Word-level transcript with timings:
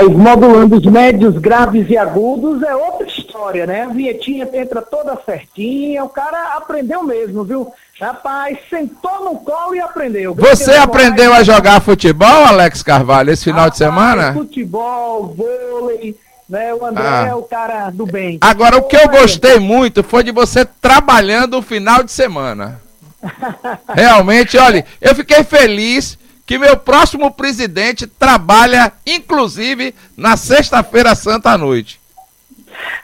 modulando 0.00 0.76
os 0.76 0.84
médios, 0.84 1.36
graves 1.38 1.88
e 1.88 1.96
agudos 1.96 2.62
é 2.62 2.74
outra 2.74 3.06
história, 3.06 3.66
né? 3.66 3.82
A 3.82 3.88
vinhetinha 3.88 4.48
entra 4.52 4.80
toda 4.80 5.18
certinha, 5.24 6.04
o 6.04 6.08
cara 6.08 6.56
aprendeu 6.56 7.02
mesmo, 7.02 7.44
viu? 7.44 7.72
Rapaz, 8.00 8.58
sentou 8.68 9.24
no 9.24 9.36
colo 9.36 9.74
e 9.74 9.80
aprendeu. 9.80 10.34
Você 10.34 10.72
aprendeu 10.72 11.32
a 11.32 11.42
jogar 11.42 11.80
futebol, 11.80 12.44
Alex 12.46 12.82
Carvalho, 12.82 13.30
esse 13.30 13.44
final 13.44 13.64
Rapaz, 13.64 13.72
de 13.72 13.78
semana? 13.78 14.32
Futebol, 14.32 15.34
vôlei, 15.36 16.16
né? 16.48 16.74
O 16.74 16.84
André 16.84 17.04
ah. 17.04 17.26
é 17.28 17.34
o 17.34 17.42
cara 17.42 17.90
do 17.90 18.06
bem. 18.06 18.38
Agora, 18.40 18.78
o 18.78 18.82
que 18.82 18.96
eu 18.96 19.08
gostei 19.08 19.58
muito 19.58 20.02
foi 20.02 20.24
de 20.24 20.32
você 20.32 20.64
trabalhando 20.64 21.58
o 21.58 21.62
final 21.62 22.02
de 22.02 22.10
semana. 22.10 22.80
Realmente, 23.94 24.58
olha, 24.58 24.84
eu 25.00 25.14
fiquei 25.14 25.44
feliz 25.44 26.18
que 26.46 26.58
meu 26.58 26.76
próximo 26.76 27.30
presidente 27.30 28.06
trabalha, 28.06 28.92
inclusive, 29.06 29.94
na 30.16 30.36
Sexta-feira 30.36 31.14
Santa 31.14 31.50
à 31.50 31.58
noite. 31.58 32.00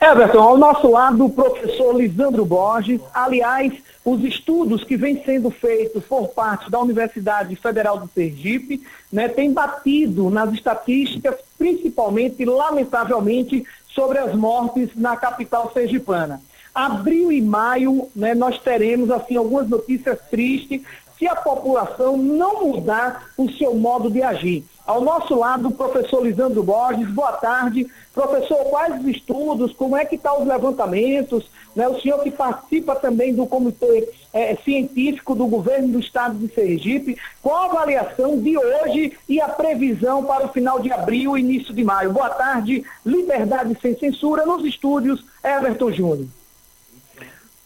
Everton, 0.01 0.41
ao 0.41 0.57
nosso 0.57 0.91
lado, 0.91 1.25
o 1.25 1.31
professor 1.31 1.97
Lisandro 1.97 2.45
Borges. 2.45 3.01
Aliás, 3.13 3.73
os 4.05 4.23
estudos 4.25 4.85
que 4.85 4.97
vêm 4.97 5.23
sendo 5.25 5.51
feitos 5.51 6.05
por 6.05 6.29
parte 6.29 6.71
da 6.71 6.79
Universidade 6.79 7.55
Federal 7.57 7.99
do 7.99 8.11
Sergipe 8.13 8.83
né, 9.13 9.29
têm 9.29 9.53
batido 9.53 10.31
nas 10.31 10.53
estatísticas, 10.53 11.37
principalmente, 11.59 12.45
lamentavelmente, 12.45 13.65
sobre 13.89 14.19
as 14.19 14.35
mortes 14.35 14.91
na 14.95 15.17
capital 15.17 15.71
sergipana. 15.73 16.41
Abril 16.75 17.33
e 17.33 17.43
maio, 17.43 18.09
né, 18.15 18.35
nós 18.35 18.59
teremos 18.59 19.11
assim 19.11 19.37
algumas 19.37 19.69
notícias 19.69 20.19
tristes 20.31 20.83
se 21.19 21.27
a 21.27 21.35
população 21.35 22.17
não 22.17 22.67
mudar 22.67 23.31
o 23.37 23.51
seu 23.53 23.75
modo 23.75 24.11
de 24.11 24.23
agir. 24.23 24.65
Ao 24.87 25.03
nosso 25.03 25.35
lado, 25.35 25.69
o 25.69 25.73
professor 25.73 26.25
Lisandro 26.25 26.63
Borges, 26.63 27.11
boa 27.11 27.33
tarde. 27.33 27.87
Professor, 28.15 28.65
quais 28.71 28.99
os 28.99 29.07
estudos, 29.07 29.73
como 29.75 29.97
é 29.97 30.05
que 30.05 30.15
estão 30.15 30.37
tá 30.37 30.41
os 30.41 30.49
levantamentos? 30.49 31.51
Né? 31.77 31.87
O 31.87 32.01
senhor 32.01 32.23
que 32.23 32.31
participa 32.31 32.97
também 32.97 33.35
do 33.35 33.47
comitê 33.47 34.09
é, 34.33 34.57
científico 34.65 35.35
do 35.35 35.47
governo 35.47 35.89
do 35.89 36.01
estado 36.01 36.39
de 36.39 36.53
Sergipe, 36.55 37.19
qual 37.43 37.65
a 37.65 37.65
avaliação 37.67 38.39
de 38.39 38.57
hoje 38.57 39.13
e 39.29 39.41
a 39.41 39.49
previsão 39.49 40.25
para 40.25 40.47
o 40.47 40.53
final 40.53 40.81
de 40.81 40.91
abril 40.91 41.37
e 41.37 41.41
início 41.41 41.75
de 41.75 41.85
maio? 41.85 42.13
Boa 42.13 42.31
tarde, 42.31 42.83
Liberdade 43.05 43.77
Sem 43.83 43.95
Censura, 43.95 44.47
nos 44.47 44.65
estúdios, 44.65 45.23
Everton 45.45 45.93
Júnior. 45.93 46.38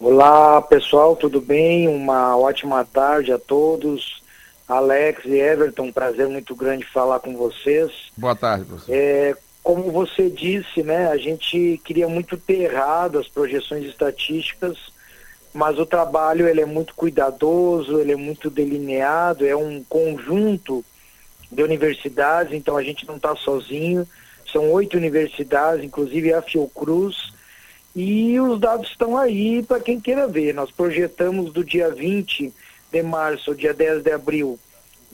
Olá 0.04 0.60
pessoal, 0.60 1.14
tudo 1.14 1.40
bem? 1.40 1.86
Uma 1.86 2.36
ótima 2.36 2.84
tarde 2.84 3.32
a 3.32 3.38
todos. 3.38 4.20
Alex 4.66 5.24
e 5.24 5.38
Everton, 5.38 5.92
prazer 5.92 6.26
muito 6.26 6.56
grande 6.56 6.84
falar 6.84 7.20
com 7.20 7.36
vocês. 7.36 7.92
Boa 8.16 8.34
tarde, 8.34 8.64
professor. 8.64 8.92
É, 8.92 9.36
como 9.62 9.92
você 9.92 10.28
disse, 10.28 10.82
né, 10.82 11.06
a 11.06 11.16
gente 11.16 11.80
queria 11.84 12.08
muito 12.08 12.36
ter 12.36 12.62
errado 12.62 13.16
as 13.16 13.28
projeções 13.28 13.84
estatísticas, 13.84 14.76
mas 15.54 15.78
o 15.78 15.86
trabalho 15.86 16.48
ele 16.48 16.60
é 16.60 16.66
muito 16.66 16.96
cuidadoso, 16.96 18.00
ele 18.00 18.10
é 18.10 18.16
muito 18.16 18.50
delineado, 18.50 19.46
é 19.46 19.54
um 19.54 19.84
conjunto 19.84 20.84
de 21.48 21.62
universidades, 21.62 22.52
então 22.52 22.76
a 22.76 22.82
gente 22.82 23.06
não 23.06 23.18
está 23.18 23.36
sozinho. 23.36 24.04
São 24.52 24.68
oito 24.72 24.96
universidades, 24.96 25.84
inclusive 25.84 26.34
a 26.34 26.42
Fiocruz, 26.42 27.31
e 27.94 28.38
os 28.40 28.58
dados 28.58 28.90
estão 28.90 29.16
aí 29.16 29.62
para 29.62 29.80
quem 29.80 30.00
queira 30.00 30.26
ver. 30.26 30.54
Nós 30.54 30.70
projetamos 30.70 31.52
do 31.52 31.64
dia 31.64 31.90
20 31.90 32.52
de 32.90 33.02
março 33.02 33.50
ao 33.50 33.56
dia 33.56 33.74
10 33.74 34.02
de 34.02 34.12
abril 34.12 34.58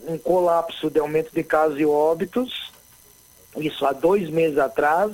um 0.07 0.17
colapso 0.17 0.89
de 0.89 0.99
aumento 0.99 1.33
de 1.33 1.43
casos 1.43 1.79
e 1.79 1.85
óbitos, 1.85 2.71
isso 3.57 3.85
há 3.85 3.91
dois 3.91 4.29
meses 4.29 4.57
atrás, 4.57 5.11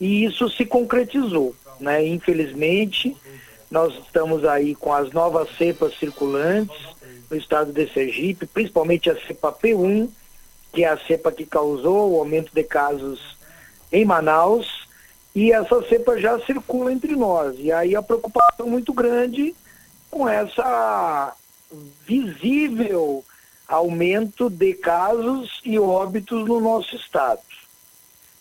e 0.00 0.24
isso 0.24 0.48
se 0.50 0.64
concretizou. 0.64 1.54
Né? 1.80 2.06
Infelizmente, 2.06 3.16
nós 3.70 3.94
estamos 3.94 4.44
aí 4.44 4.74
com 4.74 4.92
as 4.92 5.12
novas 5.12 5.48
cepas 5.56 5.98
circulantes 5.98 6.76
no 7.30 7.36
estado 7.36 7.72
de 7.72 7.92
Sergipe, 7.92 8.46
principalmente 8.46 9.10
a 9.10 9.20
cepa 9.26 9.52
P1, 9.52 10.08
que 10.72 10.84
é 10.84 10.88
a 10.88 10.98
cepa 10.98 11.32
que 11.32 11.44
causou 11.44 12.12
o 12.12 12.18
aumento 12.18 12.52
de 12.54 12.62
casos 12.62 13.36
em 13.92 14.04
Manaus, 14.04 14.85
e 15.36 15.52
essa 15.52 15.86
cepa 15.86 16.18
já 16.18 16.40
circula 16.40 16.90
entre 16.90 17.14
nós. 17.14 17.56
E 17.58 17.70
aí 17.70 17.94
a 17.94 18.00
preocupação 18.00 18.66
muito 18.66 18.94
grande 18.94 19.54
com 20.10 20.26
essa 20.26 21.36
visível 22.06 23.22
aumento 23.68 24.48
de 24.48 24.72
casos 24.72 25.60
e 25.62 25.78
óbitos 25.78 26.48
no 26.48 26.58
nosso 26.58 26.96
estado. 26.96 27.42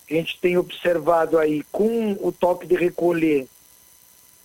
A 0.09 0.13
gente 0.13 0.39
tem 0.39 0.57
observado 0.57 1.37
aí 1.37 1.63
com 1.69 2.13
o 2.21 2.31
toque 2.31 2.65
de 2.65 2.75
recolher, 2.75 3.45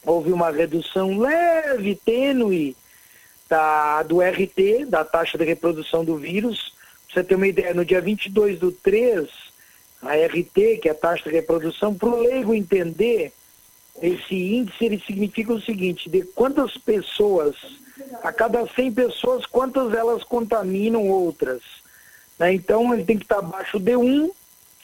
houve 0.04 0.32
uma 0.32 0.50
redução 0.50 1.20
leve, 1.20 1.94
tênue, 1.94 2.76
da, 3.48 4.02
do 4.02 4.20
RT, 4.20 4.86
da 4.88 5.04
taxa 5.04 5.38
de 5.38 5.44
reprodução 5.44 6.04
do 6.04 6.16
vírus. 6.16 6.74
Pra 7.06 7.22
você 7.22 7.28
ter 7.28 7.36
uma 7.36 7.46
ideia, 7.46 7.74
no 7.74 7.84
dia 7.84 8.00
22 8.00 8.58
do 8.58 8.72
3, 8.72 9.28
a 10.02 10.14
RT, 10.14 10.78
que 10.80 10.88
é 10.88 10.92
a 10.92 10.94
taxa 10.94 11.24
de 11.28 11.36
reprodução, 11.36 11.94
para 11.94 12.08
o 12.08 12.20
leigo 12.20 12.54
entender, 12.54 13.32
esse 14.00 14.34
índice 14.34 14.84
ele 14.84 15.02
significa 15.06 15.52
o 15.52 15.60
seguinte, 15.60 16.08
de 16.08 16.22
quantas 16.22 16.76
pessoas, 16.78 17.56
a 18.22 18.32
cada 18.32 18.66
100 18.66 18.92
pessoas, 18.92 19.46
quantas 19.46 19.92
elas 19.92 20.24
contaminam 20.24 21.06
outras. 21.08 21.60
Né? 22.38 22.54
Então 22.54 22.94
ele 22.94 23.04
tem 23.04 23.18
que 23.18 23.24
estar 23.24 23.38
abaixo 23.38 23.78
de 23.78 23.96
1 23.96 24.30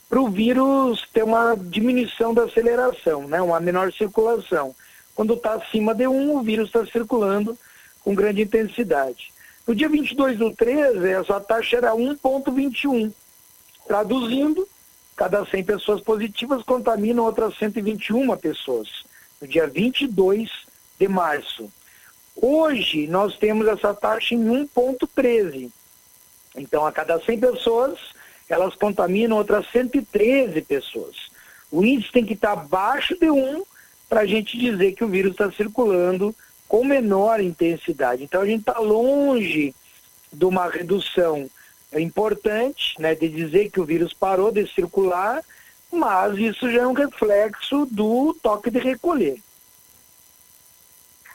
para 0.09 0.21
o 0.21 0.28
vírus 0.28 1.04
ter 1.12 1.25
uma 1.25 1.56
diminuição 1.56 2.34
da 2.34 2.44
aceleração, 2.44 3.27
né? 3.27 3.41
uma 3.41 3.59
menor 3.59 3.93
circulação. 3.93 4.75
Quando 5.15 5.34
está 5.34 5.54
acima 5.54 5.94
de 5.94 6.06
1, 6.06 6.37
o 6.37 6.43
vírus 6.43 6.66
está 6.66 6.84
circulando 6.87 7.56
com 8.04 8.15
grande 8.15 8.43
intensidade. 8.43 9.33
No 9.66 9.75
dia 9.75 9.88
22 9.88 10.38
do 10.38 10.53
13, 10.54 11.09
essa 11.09 11.41
taxa 11.41 11.78
era 11.78 11.93
1,21. 11.93 13.10
Traduzindo, 13.88 14.69
cada 15.16 15.44
100 15.47 15.65
pessoas 15.65 16.00
positivas 16.03 16.62
contaminam 16.62 17.25
outras 17.25 17.56
121 17.56 18.37
pessoas, 18.37 19.04
no 19.41 19.49
dia 19.49 19.66
22 19.66 20.50
de 20.99 21.09
março. 21.09 21.72
Hoje, 22.37 23.06
nós 23.06 23.37
temos 23.38 23.66
essa 23.66 23.94
taxa 23.94 24.34
em 24.34 24.44
1,13. 24.44 25.71
Então, 26.54 26.87
a 26.87 26.93
cada 26.93 27.19
100 27.19 27.41
pessoas, 27.41 27.99
elas 28.47 28.75
contaminam 28.75 29.38
outras 29.38 29.66
113 29.72 30.60
pessoas. 30.60 31.31
O 31.71 31.83
índice 31.83 32.12
tem 32.12 32.25
que 32.25 32.34
estar 32.34 32.53
abaixo 32.53 33.19
de 33.19 33.31
1 33.31 33.62
para 34.09 34.21
a 34.21 34.27
gente 34.27 34.59
dizer 34.59 34.93
que 34.93 35.03
o 35.03 35.09
vírus 35.09 35.33
está 35.33 35.50
circulando 35.50 36.34
com 36.69 36.84
menor 36.84 37.41
intensidade. 37.41 38.22
Então, 38.22 38.43
a 38.43 38.47
gente 38.47 38.60
está 38.60 38.78
longe 38.78 39.75
de 40.31 40.44
uma 40.44 40.69
redução 40.69 41.48
importante, 42.00 42.94
né, 42.98 43.14
de 43.14 43.28
dizer 43.28 43.70
que 43.70 43.80
o 43.80 43.84
vírus 43.84 44.12
parou 44.12 44.50
de 44.52 44.66
circular, 44.66 45.40
mas 45.92 46.36
isso 46.38 46.70
já 46.70 46.82
é 46.82 46.86
um 46.86 46.92
reflexo 46.92 47.86
do 47.90 48.36
toque 48.42 48.70
de 48.70 48.78
recolher. 48.78 49.38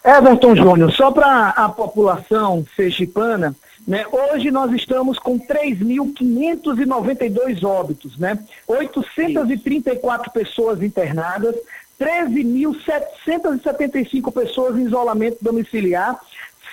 Everton 0.03 0.55
Júnior, 0.55 0.91
só 0.91 1.11
para 1.11 1.49
a 1.49 1.69
população 1.69 2.65
sergipana, 2.75 3.55
né, 3.87 4.03
hoje 4.11 4.49
nós 4.51 4.71
estamos 4.71 5.19
com 5.19 5.39
3.592 5.39 7.63
óbitos, 7.63 8.17
né, 8.17 8.39
834 8.67 10.31
pessoas 10.31 10.81
internadas, 10.81 11.55
13.775 11.99 14.31
pessoas 14.31 14.75
em 14.75 14.85
isolamento 14.85 15.37
domiciliar, 15.39 16.19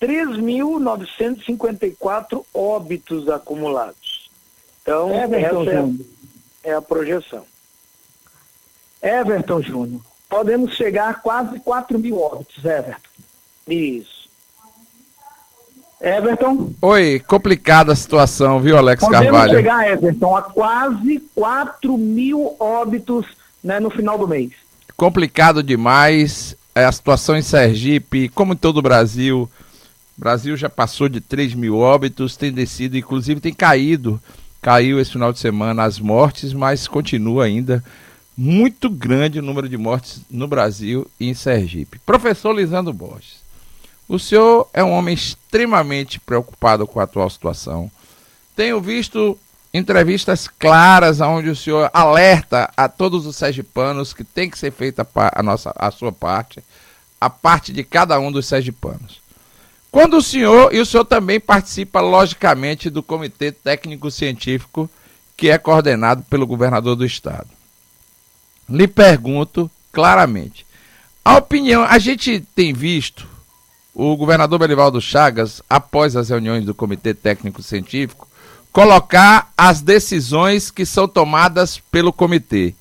3.954 0.00 2.44
óbitos 2.52 3.28
acumulados. 3.28 4.30
Então, 4.82 5.14
Everton 5.14 5.62
essa 5.62 5.88
é, 6.64 6.70
é 6.70 6.74
a 6.74 6.82
projeção. 6.82 7.44
Everton 9.02 9.62
Júnior, 9.62 10.00
podemos 10.28 10.74
chegar 10.74 11.10
a 11.10 11.14
quase 11.14 11.60
4 11.60 11.96
mil 11.98 12.20
óbitos, 12.20 12.64
Everton. 12.64 13.10
Isso. 13.66 14.28
Everton. 16.00 16.72
Oi, 16.82 17.20
complicada 17.26 17.92
a 17.92 17.96
situação, 17.96 18.60
viu, 18.60 18.76
Alex 18.76 19.00
Podemos 19.00 19.24
Carvalho? 19.24 19.54
chegar, 19.54 19.90
Everton, 19.90 20.36
a 20.36 20.42
quase 20.42 21.20
4 21.34 21.96
mil 21.96 22.54
óbitos 22.60 23.26
né, 23.64 23.80
no 23.80 23.88
final 23.90 24.18
do 24.18 24.28
mês. 24.28 24.52
Complicado 24.96 25.62
demais. 25.62 26.54
É 26.76 26.84
a 26.84 26.92
situação 26.92 27.34
em 27.34 27.40
Sergipe, 27.40 28.28
como 28.28 28.52
em 28.52 28.56
todo 28.56 28.76
o 28.76 28.82
Brasil. 28.82 29.48
O 30.14 30.20
Brasil 30.20 30.54
já 30.58 30.68
passou 30.68 31.08
de 31.08 31.22
3 31.22 31.54
mil 31.54 31.78
óbitos, 31.78 32.36
tem 32.36 32.52
descido, 32.52 32.98
inclusive 32.98 33.40
tem 33.40 33.54
caído. 33.54 34.20
Caiu 34.60 35.00
esse 35.00 35.12
final 35.12 35.32
de 35.32 35.38
semana 35.38 35.84
as 35.84 35.98
mortes, 35.98 36.52
mas 36.52 36.86
continua 36.86 37.44
ainda 37.44 37.82
muito 38.36 38.90
grande 38.90 39.38
o 39.38 39.42
número 39.42 39.70
de 39.70 39.78
mortes 39.78 40.20
no 40.30 40.46
Brasil 40.46 41.10
e 41.18 41.30
em 41.30 41.32
Sergipe. 41.32 41.98
Professor 42.04 42.52
Lisandro 42.52 42.92
Borges. 42.92 43.36
O 44.06 44.18
senhor 44.18 44.68
é 44.74 44.84
um 44.84 44.92
homem 44.92 45.14
extremamente 45.14 46.20
preocupado 46.20 46.86
com 46.86 47.00
a 47.00 47.04
atual 47.04 47.30
situação. 47.30 47.90
Tenho 48.54 48.82
visto 48.82 49.38
entrevistas 49.76 50.48
claras 50.48 51.20
onde 51.20 51.48
o 51.48 51.56
senhor 51.56 51.90
alerta 51.92 52.70
a 52.76 52.88
todos 52.88 53.26
os 53.26 53.36
sergipanos 53.36 54.12
que 54.12 54.24
tem 54.24 54.48
que 54.48 54.58
ser 54.58 54.72
feita 54.72 55.06
a, 55.14 55.42
nossa, 55.42 55.72
a 55.76 55.90
sua 55.90 56.12
parte, 56.12 56.62
a 57.20 57.28
parte 57.28 57.72
de 57.72 57.84
cada 57.84 58.18
um 58.18 58.30
dos 58.30 58.46
sergipanos. 58.46 59.20
Quando 59.90 60.18
o 60.18 60.22
senhor, 60.22 60.74
e 60.74 60.80
o 60.80 60.86
senhor 60.86 61.04
também 61.04 61.40
participa, 61.40 62.00
logicamente, 62.00 62.90
do 62.90 63.02
Comitê 63.02 63.50
Técnico 63.50 64.10
Científico, 64.10 64.90
que 65.36 65.50
é 65.50 65.58
coordenado 65.58 66.22
pelo 66.24 66.46
governador 66.46 66.96
do 66.96 67.04
estado. 67.04 67.48
Lhe 68.68 68.86
pergunto 68.86 69.70
claramente: 69.92 70.66
a 71.24 71.36
opinião, 71.36 71.82
a 71.84 71.98
gente 71.98 72.40
tem 72.54 72.72
visto 72.72 73.26
o 73.94 74.14
governador 74.14 74.58
Belivaldo 74.58 75.00
Chagas, 75.00 75.62
após 75.70 76.14
as 76.14 76.28
reuniões 76.28 76.66
do 76.66 76.74
Comitê 76.74 77.14
Técnico 77.14 77.62
Científico, 77.62 78.25
colocar 78.76 79.50
as 79.56 79.80
decisões 79.80 80.70
que 80.70 80.84
são 80.84 81.08
tomadas 81.08 81.80
pelo 81.90 82.12
comitê. 82.12 82.74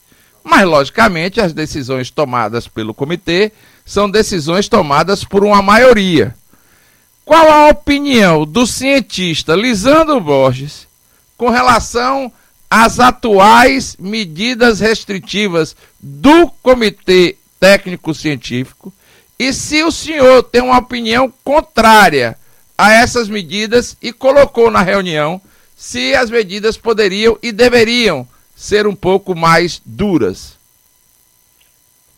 Mas, 0.44 0.65
logicamente, 0.68 1.39
as 1.39 1.53
decisões 1.53 2.09
tomadas 2.09 2.68
pelo 2.68 2.94
comitê 2.94 3.53
são 3.86 4.09
decisões 4.09 4.68
tomadas 4.68 5.24
por 5.24 5.45
uma 5.45 5.62
maioria. 5.62 6.36
Qual 7.24 7.50
a 7.50 7.69
opinião 7.69 8.45
do 8.45 8.68
cientista 8.68 9.56
Lisandro 9.56 10.19
Borges 10.19 10.86
com 11.38 11.50
relação 11.50 12.30
às 12.69 13.00
atuais 13.00 13.95
medidas 13.97 14.81
restritivas 14.81 15.77
do 15.97 16.50
Comitê 16.62 17.38
Técnico 17.57 18.13
Científico 18.13 18.94
e 19.39 19.53
se 19.53 19.81
o 19.81 19.94
senhor 19.94 20.44
tem 20.44 20.62
uma 20.62 20.77
opinião 20.77 21.33
contrária 21.42 22.38
a 22.77 22.92
essas 22.92 23.30
medidas 23.30 23.95
e 24.01 24.12
colocou 24.12 24.69
na 24.69 24.81
reunião 24.81 25.39
se 25.75 26.16
as 26.16 26.30
medidas 26.30 26.77
poderiam 26.77 27.38
e 27.44 27.51
deveriam 27.51 28.27
ser 28.56 28.88
um 28.88 28.95
pouco 28.95 29.36
mais 29.36 29.81
duras. 29.86 30.56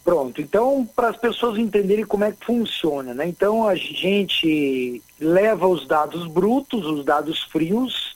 Pronto, 0.04 0.40
então 0.40 0.88
para 0.96 1.10
as 1.10 1.18
pessoas 1.18 1.58
entenderem 1.58 2.06
como 2.06 2.24
é 2.24 2.32
que 2.32 2.46
funciona, 2.46 3.14
né? 3.14 3.28
Então 3.28 3.68
a 3.68 3.76
gente 3.76 5.02
leva 5.20 5.68
os 5.68 5.86
dados 5.86 6.26
brutos, 6.28 6.86
os 6.86 7.04
dados 7.04 7.44
frios, 7.44 8.16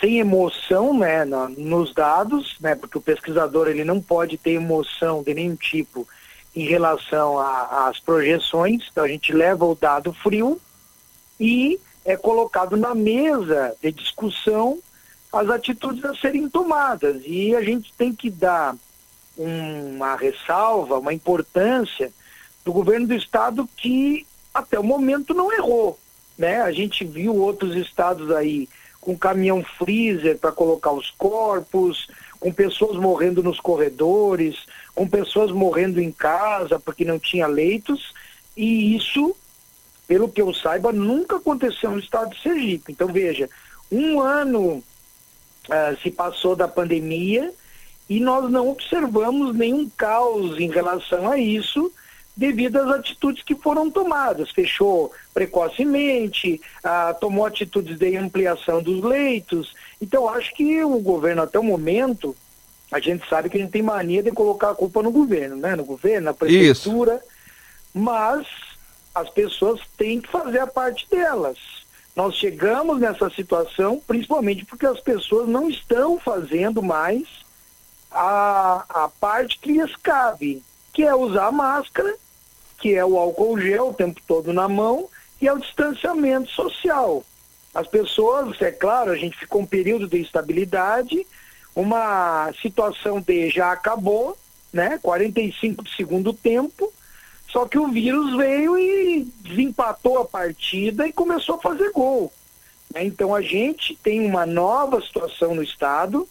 sem 0.00 0.18
emoção, 0.18 0.96
né, 0.98 1.24
nos 1.56 1.94
dados, 1.94 2.56
né? 2.60 2.74
Porque 2.74 2.98
o 2.98 3.00
pesquisador 3.00 3.68
ele 3.68 3.84
não 3.84 4.02
pode 4.02 4.36
ter 4.36 4.52
emoção 4.52 5.22
de 5.22 5.32
nenhum 5.32 5.56
tipo 5.56 6.06
em 6.54 6.66
relação 6.66 7.38
às 7.38 7.98
projeções, 8.00 8.84
então 8.90 9.04
a 9.04 9.08
gente 9.08 9.32
leva 9.32 9.64
o 9.64 9.74
dado 9.74 10.12
frio 10.12 10.60
e 11.38 11.80
é 12.08 12.16
colocado 12.16 12.74
na 12.74 12.94
mesa 12.94 13.76
de 13.82 13.92
discussão 13.92 14.78
as 15.30 15.50
atitudes 15.50 16.02
a 16.06 16.14
serem 16.14 16.48
tomadas. 16.48 17.20
E 17.26 17.54
a 17.54 17.60
gente 17.60 17.92
tem 17.92 18.14
que 18.14 18.30
dar 18.30 18.74
uma 19.36 20.16
ressalva, 20.16 20.98
uma 20.98 21.12
importância 21.12 22.10
do 22.64 22.72
governo 22.72 23.08
do 23.08 23.14
estado 23.14 23.68
que 23.76 24.26
até 24.54 24.78
o 24.78 24.82
momento 24.82 25.34
não 25.34 25.52
errou. 25.52 25.98
Né? 26.38 26.62
A 26.62 26.72
gente 26.72 27.04
viu 27.04 27.36
outros 27.36 27.76
estados 27.76 28.30
aí 28.30 28.70
com 29.02 29.16
caminhão 29.16 29.62
freezer 29.62 30.38
para 30.38 30.50
colocar 30.50 30.92
os 30.92 31.10
corpos, 31.10 32.08
com 32.40 32.50
pessoas 32.50 32.96
morrendo 32.96 33.42
nos 33.42 33.60
corredores, 33.60 34.56
com 34.94 35.06
pessoas 35.06 35.50
morrendo 35.50 36.00
em 36.00 36.10
casa 36.10 36.78
porque 36.78 37.04
não 37.04 37.18
tinha 37.18 37.46
leitos, 37.46 38.14
e 38.56 38.96
isso, 38.96 39.36
pelo 40.08 40.28
que 40.28 40.40
eu 40.40 40.52
saiba, 40.54 40.90
nunca 40.90 41.36
aconteceu 41.36 41.90
no 41.90 41.98
estado 41.98 42.30
de 42.30 42.42
Sergipe. 42.42 42.90
Então, 42.90 43.08
veja, 43.08 43.48
um 43.92 44.20
ano 44.20 44.82
uh, 45.68 46.02
se 46.02 46.10
passou 46.10 46.56
da 46.56 46.66
pandemia 46.66 47.52
e 48.08 48.18
nós 48.18 48.50
não 48.50 48.70
observamos 48.70 49.54
nenhum 49.54 49.88
caos 49.90 50.58
em 50.58 50.70
relação 50.70 51.30
a 51.30 51.38
isso, 51.38 51.92
devido 52.34 52.78
às 52.78 52.88
atitudes 52.88 53.42
que 53.42 53.54
foram 53.54 53.90
tomadas. 53.90 54.50
Fechou 54.50 55.12
precocemente, 55.34 56.58
ah, 56.82 57.14
tomou 57.20 57.44
atitudes 57.44 57.98
de 57.98 58.16
ampliação 58.16 58.82
dos 58.82 59.04
leitos. 59.04 59.74
Então, 60.00 60.26
acho 60.26 60.54
que 60.54 60.82
o 60.82 60.98
governo, 61.00 61.42
até 61.42 61.58
o 61.58 61.64
momento, 61.64 62.34
a 62.90 62.98
gente 62.98 63.28
sabe 63.28 63.50
que 63.50 63.58
a 63.58 63.60
gente 63.60 63.72
tem 63.72 63.82
mania 63.82 64.22
de 64.22 64.30
colocar 64.30 64.70
a 64.70 64.74
culpa 64.74 65.02
no 65.02 65.10
governo, 65.10 65.56
né? 65.56 65.76
No 65.76 65.84
governo, 65.84 66.26
na 66.26 66.32
prefeitura. 66.32 67.16
Isso. 67.16 67.24
Mas 67.92 68.46
as 69.20 69.30
pessoas 69.30 69.80
têm 69.96 70.20
que 70.20 70.28
fazer 70.28 70.60
a 70.60 70.66
parte 70.66 71.08
delas. 71.10 71.58
Nós 72.14 72.34
chegamos 72.34 73.00
nessa 73.00 73.30
situação 73.30 74.02
principalmente 74.06 74.64
porque 74.64 74.86
as 74.86 75.00
pessoas 75.00 75.48
não 75.48 75.68
estão 75.68 76.18
fazendo 76.18 76.82
mais 76.82 77.26
a, 78.10 78.84
a 78.88 79.08
parte 79.20 79.58
que 79.58 79.72
lhes 79.72 79.94
cabe, 79.96 80.62
que 80.92 81.02
é 81.02 81.14
usar 81.14 81.52
máscara 81.52 82.14
que 82.78 82.94
é 82.94 83.04
o 83.04 83.18
álcool 83.18 83.60
gel 83.60 83.88
o 83.88 83.94
tempo 83.94 84.20
todo 84.26 84.52
na 84.52 84.68
mão 84.68 85.08
e 85.40 85.48
é 85.48 85.52
o 85.52 85.58
distanciamento 85.58 86.50
social. 86.50 87.24
As 87.74 87.86
pessoas, 87.86 88.60
é 88.62 88.70
claro, 88.70 89.10
a 89.10 89.16
gente 89.16 89.36
ficou 89.36 89.62
um 89.62 89.66
período 89.66 90.06
de 90.08 90.20
instabilidade, 90.20 91.26
uma 91.74 92.52
situação 92.62 93.20
de 93.20 93.50
já 93.50 93.72
acabou, 93.72 94.38
né? 94.72 94.98
45 95.02 95.84
de 95.84 95.94
segundo 95.94 96.32
tempo, 96.32 96.92
só 97.48 97.66
que 97.66 97.78
o 97.78 97.88
vírus 97.88 98.36
veio 98.36 98.78
e 98.78 99.24
desempatou 99.40 100.18
a 100.18 100.24
partida 100.24 101.08
e 101.08 101.12
começou 101.12 101.56
a 101.56 101.60
fazer 101.60 101.90
gol. 101.92 102.32
Né? 102.92 103.04
Então 103.04 103.34
a 103.34 103.40
gente 103.40 103.96
tem 103.96 104.20
uma 104.20 104.44
nova 104.44 105.00
situação 105.00 105.54
no 105.54 105.62
Estado. 105.62 106.28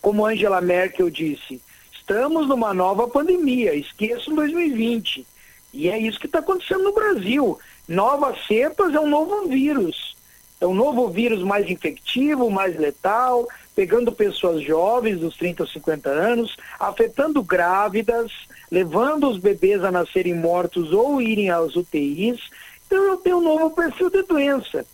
Como 0.00 0.24
Angela 0.24 0.60
Merkel 0.60 1.10
disse, 1.10 1.60
estamos 1.92 2.48
numa 2.48 2.72
nova 2.72 3.06
pandemia, 3.08 3.74
esqueçam 3.74 4.34
2020. 4.34 5.26
E 5.74 5.90
é 5.90 5.98
isso 5.98 6.18
que 6.18 6.26
está 6.26 6.38
acontecendo 6.38 6.84
no 6.84 6.94
Brasil. 6.94 7.58
Novas 7.86 8.46
cepas 8.46 8.94
é 8.94 9.00
um 9.00 9.08
novo 9.08 9.46
vírus. 9.48 10.16
É 10.60 10.66
um 10.66 10.74
novo 10.74 11.08
vírus 11.08 11.42
mais 11.42 11.70
infectivo, 11.70 12.50
mais 12.50 12.76
letal, 12.76 13.46
pegando 13.76 14.10
pessoas 14.10 14.62
jovens, 14.62 15.20
dos 15.20 15.36
30 15.36 15.62
a 15.62 15.66
50 15.66 16.08
anos, 16.08 16.56
afetando 16.80 17.42
grávidas, 17.42 18.32
levando 18.70 19.28
os 19.28 19.38
bebês 19.38 19.82
a 19.84 19.90
nascerem 19.90 20.34
mortos 20.34 20.92
ou 20.92 21.20
irem 21.20 21.50
às 21.50 21.76
UTIs. 21.76 22.40
Então 22.86 23.02
eu 23.04 23.16
tenho 23.16 23.38
um 23.38 23.42
novo 23.42 23.70
perfil 23.70 24.10
de 24.10 24.22
doença. 24.22 24.84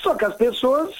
Só 0.00 0.14
que 0.14 0.24
as 0.24 0.34
pessoas 0.34 0.94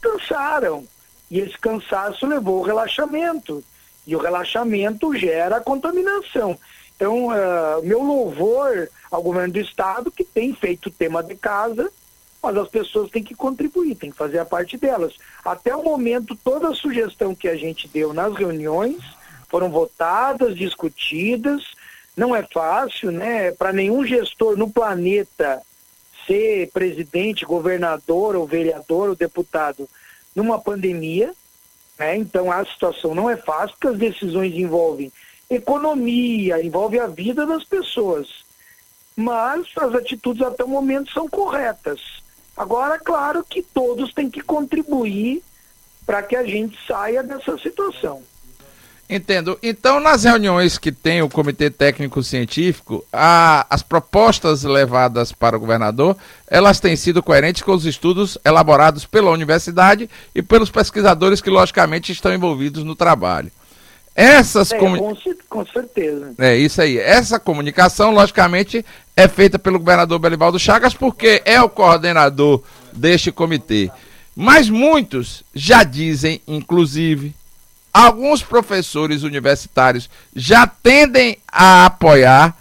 cansaram. 0.00 0.84
E 1.30 1.40
esse 1.40 1.58
cansaço 1.58 2.26
levou 2.26 2.58
ao 2.58 2.64
relaxamento 2.64 3.62
e 4.06 4.16
o 4.16 4.18
relaxamento 4.18 5.14
gera 5.14 5.60
contaminação. 5.60 6.58
Então, 6.96 7.26
uh, 7.26 7.82
meu 7.84 8.02
louvor 8.02 8.88
ao 9.10 9.22
governo 9.22 9.52
do 9.52 9.60
estado 9.60 10.10
que 10.10 10.24
tem 10.24 10.54
feito 10.54 10.86
o 10.86 10.90
tema 10.90 11.22
de 11.22 11.34
casa, 11.34 11.92
mas 12.42 12.56
as 12.56 12.68
pessoas 12.68 13.10
têm 13.10 13.22
que 13.22 13.34
contribuir, 13.34 13.94
têm 13.94 14.10
que 14.10 14.16
fazer 14.16 14.38
a 14.38 14.44
parte 14.44 14.76
delas. 14.78 15.14
Até 15.44 15.76
o 15.76 15.82
momento, 15.82 16.34
toda 16.42 16.68
a 16.68 16.74
sugestão 16.74 17.34
que 17.34 17.48
a 17.48 17.56
gente 17.56 17.86
deu 17.86 18.14
nas 18.14 18.34
reuniões 18.34 18.98
foram 19.48 19.70
votadas, 19.70 20.56
discutidas. 20.56 21.62
Não 22.16 22.34
é 22.34 22.42
fácil, 22.42 23.10
né? 23.10 23.52
Para 23.52 23.72
nenhum 23.72 24.04
gestor 24.04 24.56
no 24.56 24.70
planeta 24.70 25.62
ser 26.26 26.70
presidente, 26.72 27.44
governador 27.44 28.36
ou 28.36 28.46
vereador 28.46 29.08
ou 29.10 29.16
deputado 29.16 29.88
numa 30.34 30.60
pandemia, 30.60 31.32
né? 31.98 32.16
Então 32.16 32.52
a 32.52 32.64
situação 32.64 33.14
não 33.14 33.30
é 33.30 33.36
fácil, 33.36 33.76
porque 33.78 33.88
as 33.88 33.98
decisões 33.98 34.54
envolvem 34.54 35.12
economia, 35.50 36.62
envolve 36.62 36.98
a 36.98 37.06
vida 37.06 37.46
das 37.46 37.64
pessoas. 37.64 38.44
Mas 39.16 39.66
as 39.76 39.94
atitudes 39.94 40.42
até 40.42 40.62
o 40.62 40.68
momento 40.68 41.12
são 41.12 41.28
corretas. 41.28 42.00
Agora, 42.56 42.98
claro 42.98 43.42
que 43.42 43.62
todos 43.62 44.12
têm 44.12 44.28
que 44.28 44.40
contribuir 44.40 45.42
para 46.04 46.22
que 46.22 46.36
a 46.36 46.44
gente 46.44 46.78
saia 46.86 47.22
dessa 47.22 47.56
situação. 47.58 48.22
Entendo. 49.10 49.58
Então, 49.62 50.00
nas 50.00 50.24
reuniões 50.24 50.76
que 50.76 50.92
tem 50.92 51.22
o 51.22 51.30
Comitê 51.30 51.70
Técnico 51.70 52.22
Científico, 52.22 53.02
a, 53.10 53.66
as 53.70 53.82
propostas 53.82 54.64
levadas 54.64 55.32
para 55.32 55.56
o 55.56 55.60
governador, 55.60 56.14
elas 56.46 56.78
têm 56.78 56.94
sido 56.94 57.22
coerentes 57.22 57.62
com 57.62 57.72
os 57.72 57.86
estudos 57.86 58.36
elaborados 58.44 59.06
pela 59.06 59.30
universidade 59.30 60.10
e 60.34 60.42
pelos 60.42 60.70
pesquisadores 60.70 61.40
que, 61.40 61.48
logicamente, 61.48 62.12
estão 62.12 62.34
envolvidos 62.34 62.84
no 62.84 62.94
trabalho. 62.94 63.50
Essas 64.14 64.72
é, 64.72 64.78
com, 64.78 65.16
com 65.48 65.66
certeza. 65.66 66.34
É 66.38 66.54
isso 66.56 66.82
aí. 66.82 66.98
Essa 66.98 67.38
comunicação, 67.38 68.10
logicamente, 68.10 68.84
é 69.16 69.26
feita 69.26 69.58
pelo 69.58 69.78
governador 69.78 70.18
Belivaldo 70.18 70.58
Chagas, 70.58 70.92
porque 70.92 71.40
é 71.46 71.62
o 71.62 71.68
coordenador 71.68 72.62
deste 72.92 73.32
comitê. 73.32 73.90
Mas 74.36 74.68
muitos 74.68 75.44
já 75.54 75.82
dizem, 75.82 76.42
inclusive, 76.46 77.34
alguns 77.98 78.44
professores 78.44 79.24
universitários 79.24 80.08
já 80.34 80.68
tendem 80.68 81.36
a 81.50 81.86
apoiar 81.86 82.56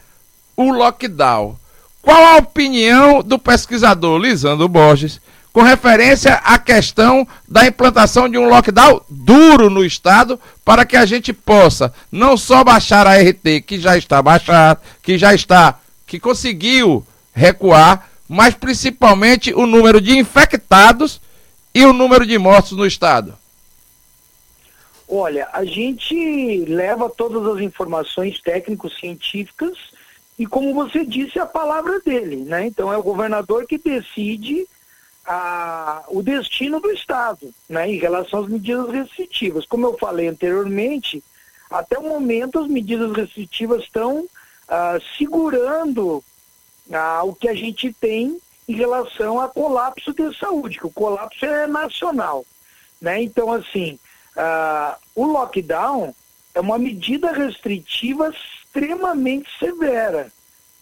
o 0.55 0.71
lockdown. 0.71 1.55
Qual 2.01 2.25
a 2.25 2.37
opinião 2.37 3.21
do 3.21 3.37
pesquisador 3.37 4.17
Lisandro 4.19 4.67
Borges 4.67 5.21
com 5.53 5.61
referência 5.61 6.33
à 6.43 6.57
questão 6.57 7.27
da 7.47 7.67
implantação 7.67 8.27
de 8.27 8.35
um 8.35 8.49
lockdown 8.49 8.99
duro 9.07 9.69
no 9.69 9.85
estado 9.85 10.39
para 10.65 10.85
que 10.85 10.97
a 10.97 11.05
gente 11.05 11.31
possa 11.31 11.93
não 12.11 12.35
só 12.35 12.63
baixar 12.63 13.05
a 13.05 13.17
RT 13.17 13.61
que 13.65 13.79
já 13.79 13.95
está 13.95 14.21
baixada, 14.23 14.81
que 15.03 15.19
já 15.19 15.35
está, 15.35 15.79
que 16.07 16.19
conseguiu 16.19 17.05
recuar, 17.31 18.09
mas 18.27 18.55
principalmente 18.55 19.53
o 19.53 19.67
número 19.67 20.01
de 20.01 20.17
infectados 20.17 21.21
e 21.75 21.85
o 21.85 21.93
número 21.93 22.25
de 22.25 22.39
mortos 22.39 22.71
no 22.71 22.87
estado? 22.87 23.35
Olha, 25.07 25.47
a 25.53 25.63
gente 25.63 26.65
leva 26.65 27.09
todas 27.09 27.45
as 27.55 27.61
informações 27.61 28.41
técnico-científicas 28.41 29.77
e, 30.37 30.45
como 30.45 30.73
você 30.73 31.05
disse, 31.05 31.39
a 31.39 31.45
palavra 31.45 31.99
dele, 32.01 32.37
né? 32.37 32.67
Então 32.67 32.91
é 32.91 32.97
o 32.97 33.03
governador 33.03 33.65
que 33.65 33.77
decide 33.77 34.67
a, 35.25 36.03
o 36.09 36.21
destino 36.21 36.81
do 36.81 36.91
Estado, 36.91 37.53
né? 37.69 37.89
Em 37.89 37.97
relação 37.97 38.41
às 38.41 38.49
medidas 38.49 38.89
restritivas. 38.89 39.65
Como 39.65 39.87
eu 39.87 39.97
falei 39.97 40.27
anteriormente, 40.27 41.23
até 41.69 41.97
o 41.97 42.03
momento 42.03 42.59
as 42.59 42.67
medidas 42.67 43.15
restritivas 43.15 43.83
estão 43.83 44.27
ah, 44.67 44.97
segurando 45.17 46.23
ah, 46.91 47.23
o 47.23 47.33
que 47.33 47.47
a 47.47 47.53
gente 47.53 47.93
tem 47.93 48.37
em 48.67 48.73
relação 48.73 49.39
a 49.39 49.47
colapso 49.47 50.13
de 50.13 50.37
saúde, 50.37 50.77
que 50.77 50.87
o 50.87 50.91
colapso 50.91 51.45
é 51.45 51.65
nacional, 51.65 52.45
né? 53.01 53.21
Então, 53.23 53.53
assim, 53.53 53.97
Uh, 54.37 54.95
o 55.15 55.25
lockdown 55.25 56.13
é 56.53 56.59
uma 56.59 56.77
medida 56.77 57.31
restritiva 57.31 58.29
extremamente 58.29 59.49
severa. 59.57 60.31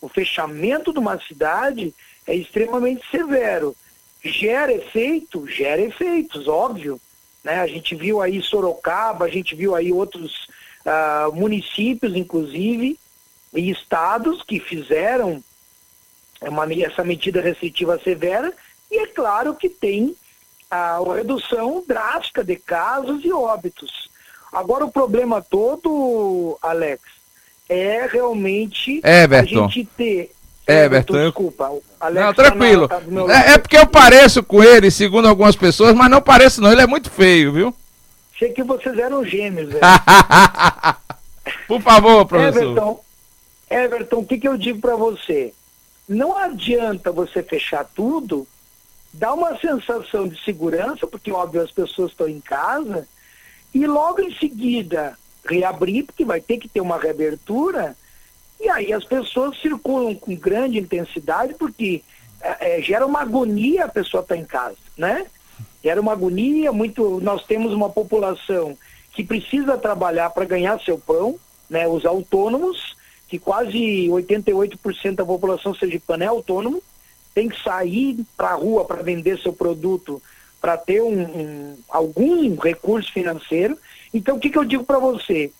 O 0.01 0.09
fechamento 0.09 0.91
de 0.91 0.99
uma 0.99 1.17
cidade 1.19 1.93
é 2.27 2.35
extremamente 2.35 3.03
severo. 3.09 3.75
Gera 4.21 4.73
efeito? 4.73 5.47
Gera 5.47 5.81
efeitos, 5.81 6.47
óbvio. 6.47 6.99
Né? 7.43 7.61
A 7.61 7.67
gente 7.67 7.95
viu 7.95 8.21
aí 8.21 8.41
Sorocaba, 8.41 9.25
a 9.25 9.29
gente 9.29 9.55
viu 9.55 9.73
aí 9.73 9.91
outros 9.91 10.47
uh, 10.85 11.33
municípios, 11.33 12.15
inclusive, 12.15 12.99
e 13.53 13.69
estados 13.69 14.43
que 14.43 14.59
fizeram 14.59 15.41
uma, 16.41 16.71
essa 16.73 17.03
medida 17.03 17.39
restritiva 17.39 17.97
severa, 17.99 18.53
e 18.91 18.99
é 18.99 19.07
claro 19.07 19.55
que 19.55 19.69
tem 19.69 20.15
a 20.69 20.99
redução 21.15 21.83
drástica 21.87 22.43
de 22.43 22.55
casos 22.55 23.23
e 23.23 23.31
óbitos. 23.31 24.09
Agora 24.51 24.85
o 24.85 24.91
problema 24.91 25.41
todo, 25.41 26.57
Alex, 26.61 27.01
é 27.67 28.07
realmente 28.11 29.01
Everton. 29.03 29.65
a 29.65 29.67
gente 29.67 29.85
ter. 29.97 30.31
Everton, 30.67 31.13
desculpa. 31.13 31.71
Alex 31.99 32.25
não, 32.25 32.33
tranquilo. 32.33 32.87
Tá 32.87 32.99
tá 32.99 33.33
é, 33.33 33.53
é, 33.53 33.57
porque 33.57 33.77
eu 33.77 33.85
pareço 33.85 34.41
com 34.41 34.63
ele, 34.63 34.89
segundo 34.89 35.27
algumas 35.27 35.55
pessoas, 35.55 35.93
mas 35.93 36.09
não 36.09 36.21
pareço 36.21 36.61
não, 36.61 36.71
ele 36.71 36.81
é 36.81 36.87
muito 36.87 37.09
feio, 37.11 37.51
viu? 37.51 37.75
Sei 38.39 38.51
que 38.51 38.63
vocês 38.63 38.97
eram 38.97 39.23
gêmeos, 39.23 39.69
velho. 39.69 39.81
Por 41.67 41.81
favor, 41.81 42.25
professor. 42.27 42.61
Everton, 42.61 42.99
Everton, 43.69 44.17
o 44.19 44.25
que, 44.25 44.37
que 44.37 44.47
eu 44.47 44.57
digo 44.57 44.79
para 44.79 44.95
você? 44.95 45.53
Não 46.07 46.37
adianta 46.37 47.11
você 47.11 47.41
fechar 47.41 47.83
tudo 47.83 48.47
dá 49.17 49.33
uma 49.33 49.57
sensação 49.59 50.27
de 50.27 50.41
segurança, 50.43 51.07
porque, 51.07 51.31
óbvio, 51.31 51.61
as 51.61 51.71
pessoas 51.71 52.11
estão 52.11 52.27
em 52.27 52.39
casa, 52.39 53.07
e 53.73 53.85
logo 53.87 54.21
em 54.21 54.33
seguida 54.35 55.17
reabrir, 55.45 56.05
porque 56.05 56.25
vai 56.25 56.41
ter 56.41 56.57
que 56.57 56.67
ter 56.67 56.81
uma 56.81 56.97
reabertura, 56.97 57.95
e 58.59 58.69
aí 58.69 58.93
as 58.93 59.03
pessoas 59.03 59.59
circulam 59.59 60.15
com 60.15 60.35
grande 60.35 60.79
intensidade, 60.79 61.53
porque 61.53 62.03
é, 62.41 62.77
é, 62.77 62.81
gera 62.81 63.05
uma 63.05 63.21
agonia 63.21 63.85
a 63.85 63.89
pessoa 63.89 64.21
estar 64.21 64.35
tá 64.35 64.41
em 64.41 64.45
casa, 64.45 64.77
né? 64.97 65.25
Gera 65.83 66.01
uma 66.01 66.13
agonia, 66.13 66.71
muito. 66.71 67.19
Nós 67.21 67.45
temos 67.45 67.73
uma 67.73 67.89
população 67.89 68.77
que 69.13 69.23
precisa 69.23 69.77
trabalhar 69.77 70.29
para 70.31 70.45
ganhar 70.45 70.79
seu 70.81 70.97
pão, 70.97 71.37
né? 71.69 71.87
Os 71.87 72.05
autônomos, 72.05 72.95
que 73.27 73.37
quase 73.37 74.07
88% 74.07 75.15
da 75.15 75.25
população 75.25 75.75
sergipana 75.75 76.25
é 76.25 76.27
autônomo, 76.27 76.81
tem 77.35 77.49
que 77.49 77.61
sair 77.61 78.25
para 78.37 78.51
a 78.51 78.55
rua 78.55 78.85
para 78.85 79.03
vender 79.03 79.37
seu 79.37 79.51
produto, 79.51 80.23
para 80.61 80.77
ter 80.77 81.01
um, 81.01 81.21
um, 81.21 81.77
algum 81.89 82.55
recurso 82.55 83.11
financeiro. 83.11 83.77
Então, 84.13 84.37
o 84.37 84.39
que, 84.39 84.49
que 84.49 84.57
eu 84.57 84.63
digo 84.63 84.85
para 84.85 84.97
você? 84.97 85.51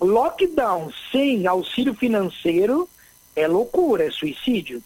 Lockdown 0.00 0.92
sem 1.10 1.46
auxílio 1.46 1.92
financeiro 1.92 2.88
é 3.34 3.48
loucura, 3.48 4.04
é 4.04 4.10
suicídio. 4.12 4.80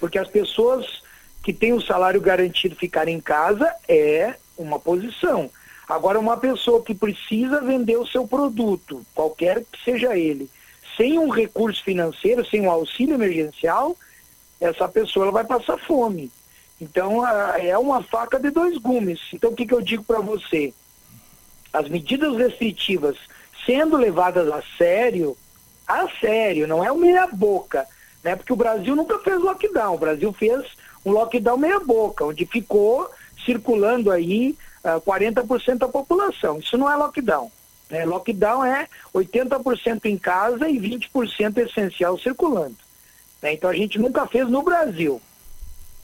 Porque 0.00 0.18
as 0.18 0.28
pessoas 0.28 1.02
que 1.44 1.52
têm 1.52 1.72
o 1.72 1.80
salário 1.80 2.20
garantido 2.20 2.74
ficar 2.74 3.06
em 3.06 3.20
casa 3.20 3.72
é 3.88 4.34
uma 4.56 4.80
posição. 4.80 5.48
Agora, 5.88 6.18
uma 6.18 6.36
pessoa 6.36 6.82
que 6.82 6.94
precisa 6.94 7.60
vender 7.60 7.96
o 7.96 8.06
seu 8.06 8.26
produto, 8.26 9.06
qualquer 9.14 9.64
que 9.64 9.82
seja 9.84 10.16
ele, 10.16 10.50
sem 10.96 11.18
um 11.18 11.28
recurso 11.28 11.82
financeiro, 11.84 12.44
sem 12.44 12.62
um 12.62 12.70
auxílio 12.70 13.14
emergencial, 13.14 13.96
essa 14.60 14.88
pessoa 14.88 15.26
ela 15.26 15.32
vai 15.32 15.44
passar 15.44 15.78
fome. 15.78 16.30
Então 16.80 17.26
é 17.26 17.76
uma 17.76 18.02
faca 18.02 18.38
de 18.38 18.50
dois 18.50 18.78
gumes. 18.78 19.20
Então 19.32 19.50
o 19.50 19.54
que, 19.54 19.66
que 19.66 19.74
eu 19.74 19.82
digo 19.82 20.04
para 20.04 20.20
você? 20.20 20.72
As 21.72 21.88
medidas 21.88 22.36
restritivas 22.36 23.16
sendo 23.66 23.96
levadas 23.96 24.50
a 24.50 24.62
sério, 24.76 25.36
a 25.86 26.08
sério, 26.20 26.66
não 26.66 26.84
é 26.84 26.90
o 26.90 26.96
meia 26.96 27.26
boca, 27.26 27.86
né? 28.22 28.36
Porque 28.36 28.52
o 28.52 28.56
Brasil 28.56 28.94
nunca 28.96 29.18
fez 29.18 29.38
lockdown, 29.38 29.94
o 29.94 29.98
Brasil 29.98 30.32
fez 30.32 30.64
um 31.04 31.10
lockdown 31.12 31.56
meia 31.56 31.80
boca, 31.80 32.24
onde 32.24 32.46
ficou 32.46 33.10
circulando 33.44 34.10
aí 34.10 34.56
uh, 34.84 34.96
ah, 34.96 35.00
40% 35.00 35.78
da 35.78 35.88
população. 35.88 36.58
Isso 36.58 36.76
não 36.78 36.90
é 36.90 36.96
lockdown. 36.96 37.50
Né? 37.90 38.04
Lockdown 38.04 38.64
é 38.64 38.88
80% 39.14 40.04
em 40.06 40.18
casa 40.18 40.68
e 40.68 40.78
20% 40.78 41.58
essencial 41.58 42.18
circulando. 42.18 42.76
Né? 43.42 43.54
Então 43.54 43.70
a 43.70 43.74
gente 43.74 43.98
nunca 43.98 44.26
fez 44.26 44.48
no 44.48 44.62
Brasil. 44.62 45.20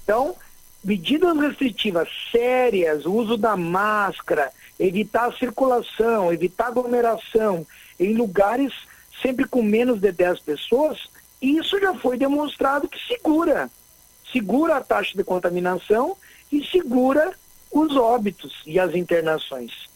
Então, 0.02 0.36
medidas 0.82 1.36
restritivas 1.38 2.08
sérias, 2.30 3.06
o 3.06 3.12
uso 3.12 3.36
da 3.36 3.56
máscara, 3.56 4.52
evitar 4.78 5.28
a 5.28 5.32
circulação, 5.32 6.32
evitar 6.32 6.66
aglomeração 6.66 7.66
em 7.98 8.14
lugares 8.14 8.72
sempre 9.22 9.46
com 9.46 9.62
menos 9.62 10.00
de 10.00 10.12
10 10.12 10.40
pessoas, 10.40 11.08
isso 11.40 11.78
já 11.80 11.94
foi 11.94 12.18
demonstrado 12.18 12.88
que 12.88 12.98
segura. 13.06 13.70
Segura 14.30 14.76
a 14.76 14.80
taxa 14.80 15.16
de 15.16 15.24
contaminação 15.24 16.16
e 16.50 16.64
segura 16.64 17.32
os 17.70 17.96
óbitos 17.96 18.62
e 18.66 18.78
as 18.78 18.94
internações. 18.94 19.88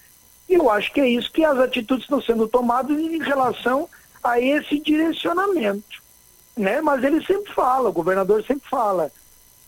E 0.48 0.54
eu 0.54 0.70
acho 0.70 0.92
que 0.92 1.00
é 1.00 1.08
isso 1.08 1.30
que 1.30 1.44
as 1.44 1.58
atitudes 1.58 2.04
estão 2.04 2.22
sendo 2.22 2.48
tomadas 2.48 2.98
em 2.98 3.18
relação 3.18 3.88
a 4.22 4.40
esse 4.40 4.78
direcionamento 4.78 6.07
né? 6.58 6.80
Mas 6.80 7.02
ele 7.04 7.24
sempre 7.24 7.52
fala, 7.52 7.88
o 7.88 7.92
governador 7.92 8.44
sempre 8.44 8.68
fala, 8.68 9.10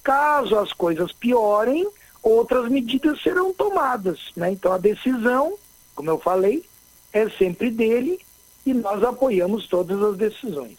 caso 0.02 0.58
as 0.58 0.72
coisas 0.72 1.12
piorem, 1.12 1.86
outras 2.22 2.68
medidas 2.68 3.22
serão 3.22 3.52
tomadas, 3.52 4.18
né? 4.36 4.50
Então 4.50 4.72
a 4.72 4.78
decisão, 4.78 5.54
como 5.94 6.10
eu 6.10 6.18
falei, 6.18 6.64
é 7.12 7.28
sempre 7.30 7.70
dele 7.70 8.18
e 8.64 8.74
nós 8.74 9.02
apoiamos 9.02 9.66
todas 9.66 10.02
as 10.02 10.16
decisões. 10.16 10.78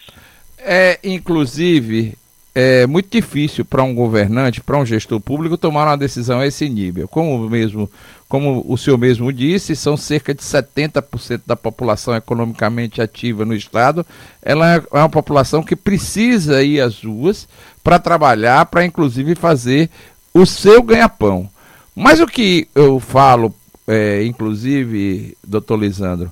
É, 0.58 1.00
inclusive, 1.04 2.18
é 2.54 2.86
muito 2.86 3.10
difícil 3.10 3.64
para 3.64 3.84
um 3.84 3.96
governante, 3.96 4.62
para 4.62 4.78
um 4.78 4.86
gestor 4.86 5.20
público 5.22 5.58
tomar 5.58 5.88
uma 5.88 5.98
decisão 5.98 6.40
a 6.40 6.48
esse 6.48 6.68
nível. 6.68 7.08
Como 7.08 7.50
mesmo, 7.50 7.90
como 8.28 8.66
o 8.68 8.78
senhor 8.78 8.98
mesmo 8.98 9.32
disse, 9.32 9.76
são 9.76 9.96
cerca 9.96 10.34
de 10.34 10.42
70% 10.42 11.42
da 11.46 11.56
população 11.56 12.14
economicamente 12.16 13.02
ativa 13.02 13.46
no 13.46 13.56
estado. 13.56 14.06
Ela 14.42 14.76
é 14.76 14.84
uma 14.92 15.10
população 15.10 15.64
que 15.64 15.76
precisa 15.76 16.62
ir 16.62 16.82
às 16.82 17.04
ruas 17.04 17.48
para 17.84 18.00
trabalhar, 18.00 18.66
para 18.66 18.86
inclusive 18.86 19.34
fazer 19.36 19.90
o 20.34 20.46
seu 20.46 20.84
ganha-pão. 20.84 21.50
Mas 21.96 22.20
o 22.20 22.28
que 22.28 22.68
eu 22.76 23.00
falo, 23.00 23.54
é, 23.88 24.26
inclusive, 24.26 25.38
doutor 25.44 25.78
Lisandro, 25.78 26.32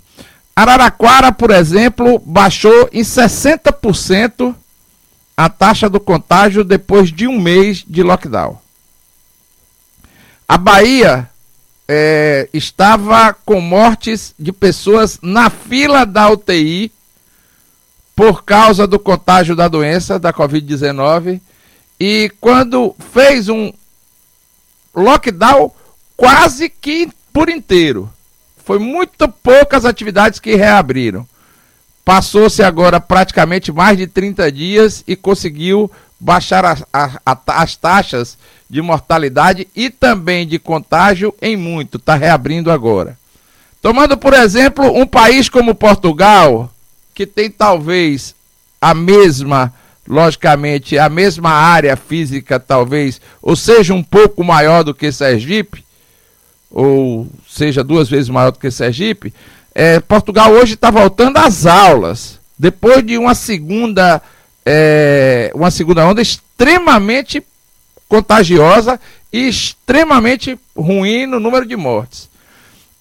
Araraquara, 0.54 1.32
por 1.32 1.52
exemplo, 1.52 2.22
baixou 2.26 2.90
em 2.92 3.02
60% 3.02 4.54
a 5.40 5.48
taxa 5.48 5.90
do 5.90 6.02
contágio 6.02 6.66
depois 6.66 7.14
de 7.14 7.26
um 7.26 7.40
mês 7.40 7.86
de 7.88 8.04
lockdown. 8.04 8.60
A 10.46 10.58
Bahia 10.58 11.30
é, 11.88 12.50
estava 12.54 13.34
com 13.46 13.62
mortes 13.62 14.36
de 14.38 14.52
pessoas 14.52 15.18
na 15.22 15.50
fila 15.50 16.06
da 16.06 16.30
UTI 16.30 16.92
por 18.14 18.44
causa 18.44 18.86
do 18.86 19.00
contágio 19.00 19.56
da 19.56 19.70
doença, 19.70 20.20
da 20.20 20.34
Covid-19, 20.34 21.40
e 21.98 22.30
quando 22.42 22.94
fez 23.14 23.48
um 23.48 23.72
lockdown 24.94 25.72
quase 26.18 26.68
que 26.68 27.10
por 27.32 27.48
inteiro. 27.48 28.12
Foi 28.66 28.78
muito 28.78 29.30
poucas 29.30 29.86
atividades 29.86 30.38
que 30.38 30.56
reabriram. 30.56 31.26
Passou-se 32.10 32.64
agora 32.64 33.00
praticamente 33.00 33.72
mais 33.72 33.96
de 33.96 34.08
30 34.08 34.52
dias 34.52 35.04
e 35.08 35.16
conseguiu 35.16 35.92
baixar 36.20 36.66
a, 36.66 36.76
a, 36.92 37.20
a, 37.24 37.62
as 37.62 37.76
taxas 37.76 38.36
de 38.68 38.82
mortalidade 38.82 39.68
e 39.76 39.92
também 39.92 40.48
de 40.48 40.58
contágio 40.58 41.32
em 41.40 41.56
muito. 41.56 42.00
Está 42.00 42.16
reabrindo 42.16 42.72
agora. 42.72 43.16
Tomando, 43.80 44.18
por 44.18 44.34
exemplo, 44.34 44.92
um 44.92 45.06
país 45.06 45.50
como 45.50 45.76
Portugal, 45.76 46.74
que 47.14 47.28
tem 47.28 47.48
talvez 47.48 48.34
a 48.82 48.96
mesma, 48.96 49.72
logicamente, 50.08 50.98
a 50.98 51.10
mesma 51.10 51.52
área 51.52 51.96
física, 51.96 52.60
talvez, 52.60 53.22
ou 53.40 53.56
seja, 53.56 53.94
um 53.94 54.02
pouco 54.02 54.44
maior 54.44 54.84
do 54.84 54.96
que 54.96 55.12
Sergipe, 55.12 55.86
ou 56.72 57.28
seja, 57.48 57.84
duas 57.84 58.10
vezes 58.10 58.30
maior 58.30 58.50
do 58.50 58.58
que 58.58 58.72
Sergipe, 58.72 59.32
é, 59.80 59.98
Portugal 60.02 60.52
hoje 60.52 60.74
está 60.74 60.92
voltando 60.92 61.38
às 61.38 61.66
aulas, 61.66 62.38
depois 62.58 63.02
de 63.02 63.18
uma 63.18 63.34
segunda, 63.34 64.22
é, 64.66 65.54
uma 65.56 65.72
segunda 65.72 66.06
onda 66.06 66.22
extremamente 66.22 67.42
contagiosa 68.10 69.00
e 69.32 69.48
extremamente 69.48 70.60
ruim 70.76 71.26
no 71.26 71.40
número 71.40 71.66
de 71.66 71.78
mortes. 71.78 72.30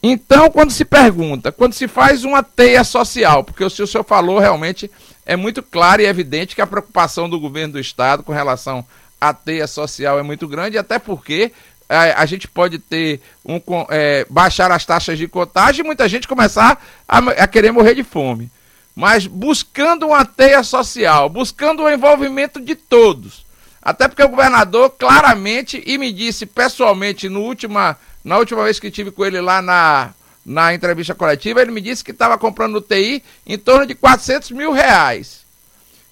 Então, 0.00 0.48
quando 0.52 0.70
se 0.70 0.84
pergunta, 0.84 1.50
quando 1.50 1.72
se 1.72 1.88
faz 1.88 2.22
uma 2.22 2.44
teia 2.44 2.84
social, 2.84 3.42
porque 3.42 3.64
o 3.64 3.70
senhor 3.70 4.04
falou 4.04 4.38
realmente 4.38 4.88
é 5.26 5.34
muito 5.34 5.64
claro 5.64 6.00
e 6.00 6.06
evidente 6.06 6.54
que 6.54 6.62
a 6.62 6.66
preocupação 6.66 7.28
do 7.28 7.40
governo 7.40 7.72
do 7.72 7.80
estado 7.80 8.22
com 8.22 8.32
relação 8.32 8.86
à 9.20 9.34
teia 9.34 9.66
social 9.66 10.16
é 10.16 10.22
muito 10.22 10.46
grande, 10.46 10.78
até 10.78 11.00
porque 11.00 11.50
a, 11.88 12.22
a 12.22 12.26
gente 12.26 12.46
pode 12.46 12.78
ter 12.78 13.20
um 13.44 13.60
é, 13.88 14.26
baixar 14.28 14.70
as 14.70 14.84
taxas 14.84 15.18
de 15.18 15.26
contagem 15.26 15.82
e 15.82 15.86
muita 15.86 16.08
gente 16.08 16.28
começar 16.28 16.84
a, 17.08 17.18
a 17.18 17.46
querer 17.46 17.72
morrer 17.72 17.94
de 17.94 18.04
fome. 18.04 18.50
Mas 18.94 19.26
buscando 19.26 20.06
uma 20.08 20.24
teia 20.24 20.62
social, 20.62 21.28
buscando 21.28 21.82
o 21.82 21.90
envolvimento 21.90 22.60
de 22.60 22.74
todos. 22.74 23.46
Até 23.80 24.08
porque 24.08 24.22
o 24.22 24.28
governador 24.28 24.90
claramente 24.90 25.82
e 25.86 25.96
me 25.96 26.12
disse 26.12 26.44
pessoalmente 26.44 27.28
no 27.28 27.40
última 27.40 27.96
na 28.24 28.36
última 28.36 28.64
vez 28.64 28.78
que 28.78 28.90
tive 28.90 29.10
com 29.10 29.24
ele 29.24 29.40
lá 29.40 29.62
na, 29.62 30.10
na 30.44 30.74
entrevista 30.74 31.14
coletiva, 31.14 31.62
ele 31.62 31.70
me 31.70 31.80
disse 31.80 32.04
que 32.04 32.10
estava 32.10 32.36
comprando 32.36 32.72
no 32.74 32.80
TI 32.80 33.22
em 33.46 33.56
torno 33.56 33.86
de 33.86 33.94
400 33.94 34.50
mil 34.50 34.72
reais. 34.72 35.46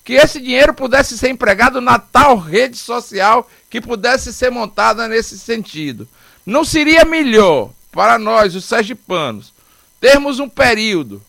Que 0.05 0.15
esse 0.15 0.41
dinheiro 0.41 0.73
pudesse 0.73 1.19
ser 1.19 1.29
empregado 1.29 1.81
na 1.81 1.99
tal 1.99 2.39
rede 2.39 2.79
social 2.79 3.51
que 3.77 3.87
pudesse 3.87 4.33
ser 4.33 4.51
montada 4.51 5.07
nesse 5.07 5.39
sentido. 5.39 6.09
Não 6.47 6.65
seria 6.65 7.05
melhor 7.05 7.71
para 7.93 8.19
nós, 8.19 8.55
os 8.55 8.65
sergipanos, 8.65 9.53
termos 10.01 10.39
um 10.39 10.49
período 10.49 11.23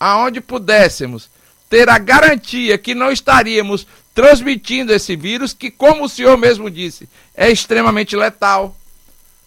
aonde 0.00 0.40
pudéssemos 0.40 1.30
ter 1.70 1.88
a 1.88 1.96
garantia 1.96 2.76
que 2.76 2.92
não 2.92 3.12
estaríamos 3.12 3.86
transmitindo 4.12 4.92
esse 4.92 5.14
vírus, 5.14 5.52
que, 5.52 5.70
como 5.70 6.04
o 6.04 6.08
senhor 6.08 6.36
mesmo 6.36 6.68
disse, 6.68 7.08
é 7.36 7.50
extremamente 7.50 8.16
letal 8.16 8.76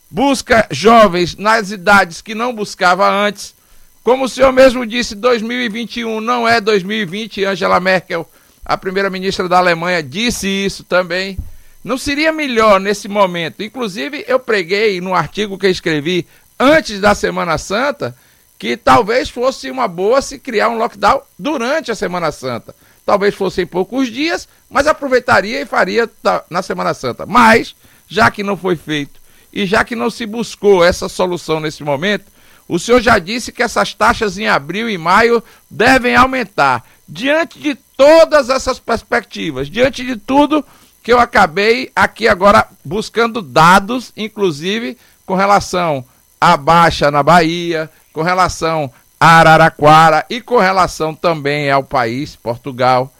busca 0.09 0.65
jovens 0.71 1.35
nas 1.35 1.71
idades 1.71 2.21
que 2.21 2.33
não 2.33 2.53
buscava 2.53 3.07
antes. 3.09 3.53
Como 4.01 4.23
o 4.23 4.29
senhor 4.29 4.51
mesmo 4.51 4.85
disse, 4.85 5.13
2021 5.13 6.21
não 6.21 6.47
é 6.47 6.59
2020. 6.59 7.43
Angela 7.43 7.79
Merkel, 7.79 8.27
a 8.65 8.77
primeira-ministra 8.77 9.47
da 9.47 9.57
Alemanha, 9.57 10.01
disse 10.01 10.47
isso 10.47 10.83
também. 10.85 11.37
Não 11.83 11.97
seria 11.97 12.31
melhor 12.31 12.79
nesse 12.79 13.07
momento? 13.07 13.63
Inclusive, 13.63 14.25
eu 14.27 14.39
preguei 14.39 14.99
no 14.99 15.13
artigo 15.13 15.57
que 15.57 15.67
escrevi 15.67 16.27
antes 16.59 16.99
da 16.99 17.15
Semana 17.15 17.57
Santa 17.57 18.15
que 18.57 18.75
talvez 18.75 19.29
fosse 19.29 19.71
uma 19.71 19.87
boa 19.87 20.21
se 20.21 20.37
criar 20.37 20.67
um 20.67 20.77
lockdown 20.77 21.21
durante 21.37 21.91
a 21.91 21.95
Semana 21.95 22.29
Santa. 22.29 22.75
Talvez 23.05 23.33
fossem 23.33 23.65
poucos 23.65 24.11
dias, 24.11 24.49
mas 24.69 24.85
aproveitaria 24.85 25.61
e 25.61 25.65
faria 25.65 26.09
na 26.49 26.61
Semana 26.61 26.93
Santa. 26.93 27.25
Mas, 27.25 27.73
já 28.07 28.29
que 28.29 28.43
não 28.43 28.57
foi 28.57 28.75
feito 28.75 29.17
e 29.53 29.65
já 29.65 29.85
que 29.85 29.95
não 29.95 30.09
se 30.09 30.25
buscou 30.25 30.83
essa 30.83 31.07
solução 31.07 31.61
nesse 31.61 31.83
momento, 31.83 32.25
o 32.67 32.77
senhor 32.77 33.01
já 33.01 33.17
disse 33.17 33.51
que 33.51 33.63
essas 33.63 33.93
taxas 33.93 34.37
em 34.37 34.47
abril 34.47 34.89
e 34.89 34.97
maio 34.97 35.41
devem 35.71 36.15
aumentar. 36.15 36.85
Diante 37.07 37.57
de 37.57 37.73
todas 37.97 38.49
essas 38.49 38.77
perspectivas, 38.77 39.69
diante 39.69 40.05
de 40.05 40.17
tudo 40.17 40.63
que 41.01 41.11
eu 41.11 41.19
acabei 41.19 41.91
aqui 41.95 42.27
agora 42.27 42.67
buscando 42.83 43.41
dados, 43.41 44.11
inclusive 44.15 44.97
com 45.25 45.35
relação 45.35 46.03
à 46.39 46.57
baixa 46.57 47.11
na 47.11 47.23
Bahia, 47.23 47.89
com 48.11 48.21
relação 48.21 48.91
a 49.19 49.39
Araraquara 49.39 50.25
e 50.29 50.39
com 50.39 50.57
relação 50.57 51.13
também 51.13 51.69
ao 51.69 51.83
país, 51.83 52.35
Portugal. 52.35 53.13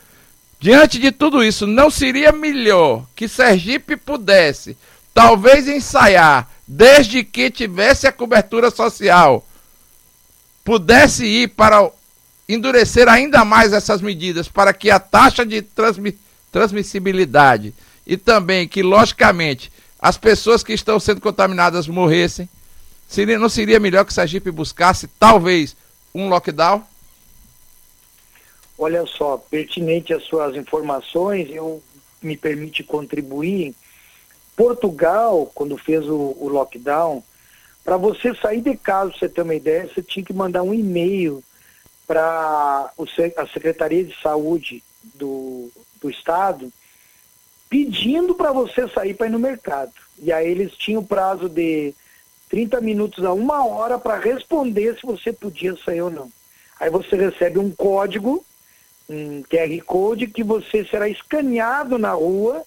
Diante 0.60 1.00
de 1.00 1.12
tudo 1.12 1.44
isso, 1.44 1.68
não 1.68 1.90
seria 1.90 2.32
melhor 2.32 3.06
que 3.16 3.28
Sergipe 3.28 3.96
pudesse 3.96 4.78
talvez 5.14 5.68
ensaiar, 5.68 6.50
desde 6.68 7.24
que 7.24 7.50
tivesse 7.50 8.08
a 8.08 8.12
cobertura 8.12 8.72
social, 8.72 9.46
pudesse 10.64 11.26
ir 11.26 11.50
para 11.50 11.90
endurecer 12.48 13.08
ainda 13.08 13.44
mais 13.44 13.74
essas 13.74 14.02
medidas 14.02 14.48
para 14.48 14.74
que 14.74 14.90
a 14.90 15.00
taxa 15.00 15.46
de 15.46 15.62
transmi 15.62 16.18
transmissibilidade. 16.52 17.74
E 18.06 18.18
também 18.18 18.68
que, 18.68 18.82
logicamente, 18.82 19.72
as 20.00 20.18
pessoas 20.18 20.64
que 20.64 20.74
estão 20.74 21.00
sendo 21.00 21.22
contaminadas 21.22 21.88
morressem, 21.88 22.50
seria, 23.08 23.38
não 23.38 23.50
seria 23.50 23.80
melhor 23.80 24.06
que 24.06 24.14
Sergipe 24.14 24.52
buscasse, 24.52 25.08
talvez, 25.20 25.76
um 26.14 26.30
lockdown? 26.30 26.84
Olha 28.78 29.06
só, 29.06 29.38
pertinente 29.38 30.14
as 30.14 30.24
suas 30.24 30.56
informações, 30.56 31.50
eu 31.52 31.84
me 32.22 32.38
permite 32.38 32.84
contribuir. 32.84 33.76
Portugal, 34.56 35.52
quando 35.54 35.78
fez 35.78 36.08
o, 36.08 36.36
o 36.40 36.48
lockdown, 36.48 37.24
para 37.84 37.98
você 37.98 38.34
sair 38.36 38.62
de 38.62 38.76
casa, 38.76 39.12
você 39.12 39.28
ter 39.28 39.42
uma 39.42 39.56
ideia, 39.56 39.88
você 39.88 40.02
tinha 40.02 40.24
que 40.24 40.34
mandar 40.34 40.64
um 40.64 40.74
e-mail 40.74 41.44
para 42.08 42.92
a 43.38 43.48
Secretaria 43.48 44.04
de 44.04 44.16
Saúde 44.22 44.84
do, 45.16 45.72
do 46.02 46.10
Estado 46.10 46.72
pedindo 47.70 48.34
para 48.34 48.52
você 48.52 48.88
sair 48.88 49.14
para 49.14 49.28
ir 49.28 49.32
no 49.32 49.40
mercado. 49.40 49.92
E 50.18 50.32
aí 50.32 50.50
eles 50.50 50.74
tinham 50.74 51.04
prazo 51.04 51.48
de 51.48 51.94
30 52.50 52.82
minutos 52.82 53.24
a 53.24 53.32
uma 53.32 53.66
hora 53.66 54.00
para 54.00 54.18
responder 54.18 54.96
se 54.96 55.06
você 55.06 55.32
podia 55.32 55.78
sair 55.78 56.02
ou 56.02 56.10
não. 56.10 56.32
Aí 56.80 56.90
você 56.90 57.16
recebe 57.16 57.60
um 57.60 57.70
código, 57.70 58.44
um 59.08 59.44
QR 59.44 59.84
Code, 59.86 60.28
que 60.28 60.44
você 60.44 60.84
será 60.86 61.08
escaneado 61.08 61.98
na 62.00 62.14
rua 62.14 62.64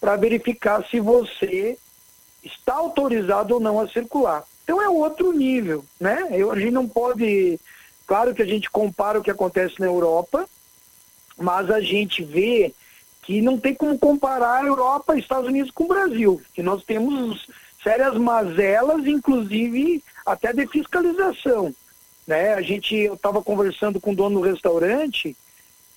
para 0.00 0.16
verificar 0.16 0.84
se 0.88 1.00
você 1.00 1.78
está 2.44 2.74
autorizado 2.74 3.54
ou 3.54 3.60
não 3.60 3.80
a 3.80 3.88
circular. 3.88 4.44
Então 4.64 4.82
é 4.82 4.88
outro 4.88 5.32
nível, 5.32 5.84
né? 5.98 6.28
Eu, 6.32 6.50
a 6.50 6.58
gente 6.58 6.72
não 6.72 6.88
pode. 6.88 7.58
Claro 8.06 8.34
que 8.34 8.42
a 8.42 8.46
gente 8.46 8.68
compara 8.70 9.18
o 9.18 9.22
que 9.22 9.30
acontece 9.30 9.80
na 9.80 9.86
Europa, 9.86 10.48
mas 11.42 11.70
a 11.70 11.80
gente 11.80 12.22
vê 12.24 12.72
que 13.22 13.40
não 13.40 13.58
tem 13.58 13.74
como 13.74 13.98
comparar 13.98 14.62
a 14.62 14.66
Europa 14.66 15.14
e 15.14 15.20
Estados 15.20 15.48
Unidos 15.48 15.70
com 15.70 15.84
o 15.84 15.88
Brasil, 15.88 16.40
que 16.54 16.62
nós 16.62 16.82
temos 16.84 17.46
sérias 17.82 18.16
mazelas, 18.16 19.06
inclusive 19.06 20.02
até 20.24 20.52
de 20.52 20.66
fiscalização. 20.66 21.74
Né? 22.26 22.54
A 22.54 22.62
gente, 22.62 22.94
eu 22.96 23.14
estava 23.14 23.42
conversando 23.42 24.00
com 24.00 24.12
o 24.12 24.16
dono 24.16 24.40
do 24.40 24.46
restaurante 24.46 25.36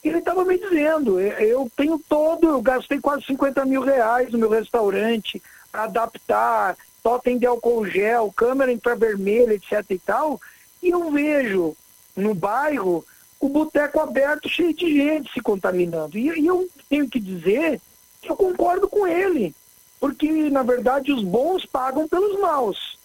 ele 0.08 0.20
estava 0.20 0.46
me 0.46 0.58
dizendo, 0.58 1.20
eu 1.20 1.70
tenho 1.76 2.00
todo, 2.08 2.48
eu 2.48 2.62
gastei 2.62 3.00
quase 3.00 3.26
50 3.26 3.66
mil 3.66 3.82
reais 3.82 4.32
no 4.32 4.38
meu 4.38 4.50
restaurante 4.50 5.42
para 5.72 5.84
adaptar, 5.84 6.78
totem 7.02 7.38
de 7.38 7.46
álcool 7.46 7.86
gel, 7.88 8.32
câmera 8.36 8.72
infravermelha, 8.72 9.54
etc 9.54 9.84
e 9.90 10.00
tal, 10.00 10.40
e 10.82 10.90
eu 10.90 11.12
vejo 11.12 11.76
no 12.16 12.34
bairro 12.34 13.04
o 13.40 13.50
boteco 13.50 14.00
aberto 14.00 14.50
cheio 14.50 14.74
de 14.74 14.94
gente 14.96 15.32
se 15.32 15.42
contaminando. 15.42 16.18
E, 16.18 16.40
e 16.40 16.48
eu 16.48 16.68
tenho 16.90 17.10
que 17.10 17.20
dizer 17.20 17.80
que 18.22 18.32
eu 18.32 18.36
concordo 18.36 18.88
com 18.88 19.06
ele, 19.06 19.54
porque 20.00 20.50
na 20.50 20.64
verdade 20.64 21.12
os 21.12 21.24
bons 21.24 21.66
pagam 21.66 22.08
pelos 22.08 22.40
maus. 22.40 22.98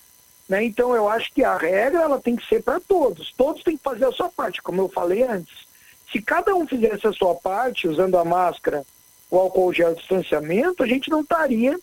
Né? 0.48 0.64
Então 0.64 0.94
eu 0.94 1.08
acho 1.08 1.32
que 1.32 1.44
a 1.44 1.56
regra 1.56 2.02
ela 2.02 2.20
tem 2.20 2.34
que 2.34 2.46
ser 2.46 2.62
para 2.62 2.80
todos. 2.80 3.32
Todos 3.36 3.62
têm 3.62 3.76
que 3.76 3.82
fazer 3.82 4.04
a 4.06 4.12
sua 4.12 4.28
parte, 4.28 4.60
como 4.62 4.80
eu 4.80 4.88
falei 4.88 5.22
antes. 5.22 5.68
Se 6.10 6.20
cada 6.20 6.54
um 6.54 6.66
fizesse 6.66 7.06
a 7.06 7.12
sua 7.12 7.36
parte, 7.36 7.86
usando 7.86 8.18
a 8.18 8.24
máscara, 8.24 8.84
o 9.30 9.38
álcool 9.38 9.72
gel, 9.72 9.92
o 9.92 9.94
distanciamento, 9.94 10.82
a 10.82 10.86
gente 10.86 11.08
não 11.08 11.20
estaria 11.20 11.78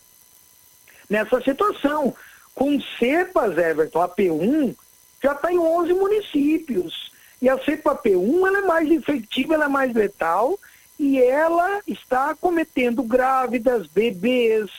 nessa 1.10 1.40
situação. 1.42 2.14
Com 2.54 2.78
cepas, 3.00 3.58
Everton, 3.58 4.02
a 4.02 4.10
P1 4.10 4.76
já 5.24 5.32
está 5.32 5.52
em 5.52 5.58
11 5.58 5.94
municípios. 5.94 7.12
E 7.41 7.50
a 7.50 7.58
cepa 7.63 7.95
P1 7.95 8.47
ela 8.47 8.58
é 8.60 8.62
mais 8.62 8.89
infectiva, 8.89 9.54
ela 9.54 9.65
é 9.65 9.69
mais 9.69 9.93
letal 9.93 10.58
e 11.00 11.21
ela 11.21 11.82
está 11.88 12.34
cometendo 12.36 13.04
grávidas, 13.04 13.88
bebês, 13.88 14.69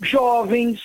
jovens. 0.00 0.80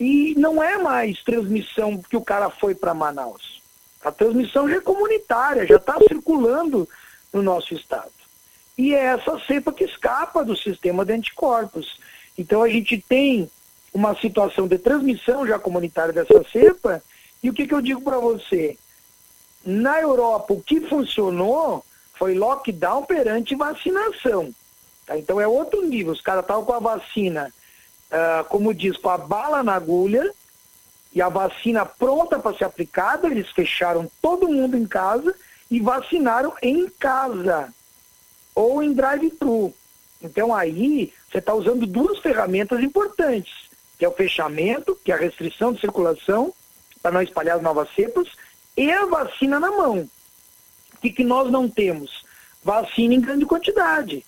E 0.00 0.34
não 0.36 0.62
é 0.62 0.78
mais 0.78 1.22
transmissão 1.22 2.02
que 2.02 2.16
o 2.16 2.24
cara 2.24 2.50
foi 2.50 2.74
para 2.74 2.94
Manaus. 2.94 3.62
A 4.02 4.12
transmissão 4.12 4.68
já 4.68 4.76
é 4.76 4.80
comunitária, 4.80 5.66
já 5.66 5.76
está 5.76 5.98
circulando 6.08 6.88
no 7.32 7.42
nosso 7.42 7.74
estado. 7.74 8.12
E 8.78 8.94
é 8.94 9.04
essa 9.04 9.38
cepa 9.40 9.72
que 9.72 9.84
escapa 9.84 10.44
do 10.44 10.56
sistema 10.56 11.04
de 11.04 11.12
anticorpos. 11.12 11.98
Então 12.36 12.62
a 12.62 12.68
gente 12.68 12.98
tem 12.98 13.50
uma 13.92 14.14
situação 14.14 14.68
de 14.68 14.78
transmissão 14.78 15.46
já 15.46 15.58
comunitária 15.58 16.12
dessa 16.12 16.44
cepa. 16.50 17.02
E 17.42 17.48
o 17.48 17.54
que, 17.54 17.66
que 17.66 17.74
eu 17.74 17.80
digo 17.80 18.02
para 18.02 18.18
você? 18.18 18.76
Na 19.66 20.00
Europa, 20.00 20.54
o 20.54 20.62
que 20.62 20.80
funcionou 20.80 21.84
foi 22.14 22.34
lockdown 22.34 23.02
perante 23.02 23.56
vacinação. 23.56 24.54
Tá? 25.04 25.18
Então 25.18 25.40
é 25.40 25.46
outro 25.46 25.82
nível. 25.82 26.12
Os 26.12 26.20
caras 26.20 26.42
estavam 26.42 26.64
com 26.64 26.72
a 26.72 26.78
vacina, 26.78 27.52
uh, 28.10 28.44
como 28.44 28.72
diz, 28.72 28.96
com 28.96 29.10
a 29.10 29.18
bala 29.18 29.64
na 29.64 29.74
agulha 29.74 30.32
e 31.12 31.20
a 31.20 31.28
vacina 31.28 31.84
pronta 31.84 32.38
para 32.38 32.56
ser 32.56 32.64
aplicada. 32.64 33.26
Eles 33.26 33.50
fecharam 33.50 34.08
todo 34.22 34.48
mundo 34.48 34.76
em 34.76 34.86
casa 34.86 35.34
e 35.68 35.80
vacinaram 35.80 36.54
em 36.62 36.88
casa 36.88 37.72
ou 38.54 38.80
em 38.80 38.92
drive-thru. 38.92 39.74
Então 40.22 40.54
aí 40.54 41.12
você 41.28 41.38
está 41.38 41.52
usando 41.52 41.86
duas 41.86 42.20
ferramentas 42.20 42.80
importantes, 42.80 43.52
que 43.98 44.04
é 44.04 44.08
o 44.08 44.12
fechamento, 44.12 44.98
que 45.04 45.10
é 45.10 45.14
a 45.14 45.18
restrição 45.18 45.72
de 45.72 45.80
circulação, 45.80 46.54
para 47.02 47.10
não 47.10 47.20
espalhar 47.20 47.56
as 47.56 47.62
novas 47.62 47.88
cepas, 47.94 48.28
e 48.76 48.90
a 48.90 49.06
vacina 49.06 49.58
na 49.58 49.70
mão. 49.70 50.08
O 50.94 50.98
que, 51.00 51.10
que 51.10 51.24
nós 51.24 51.50
não 51.50 51.68
temos? 51.68 52.24
Vacina 52.62 53.14
em 53.14 53.20
grande 53.20 53.46
quantidade. 53.46 54.24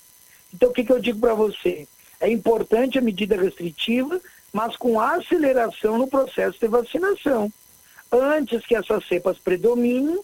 Então 0.52 0.70
o 0.70 0.72
que, 0.72 0.84
que 0.84 0.92
eu 0.92 1.00
digo 1.00 1.20
para 1.20 1.34
você? 1.34 1.86
É 2.20 2.30
importante 2.30 2.98
a 2.98 3.02
medida 3.02 3.36
restritiva, 3.36 4.20
mas 4.52 4.76
com 4.76 5.00
aceleração 5.00 5.98
no 5.98 6.08
processo 6.08 6.58
de 6.58 6.66
vacinação. 6.66 7.52
Antes 8.10 8.64
que 8.64 8.74
essas 8.74 9.06
cepas 9.06 9.38
predominem, 9.38 10.18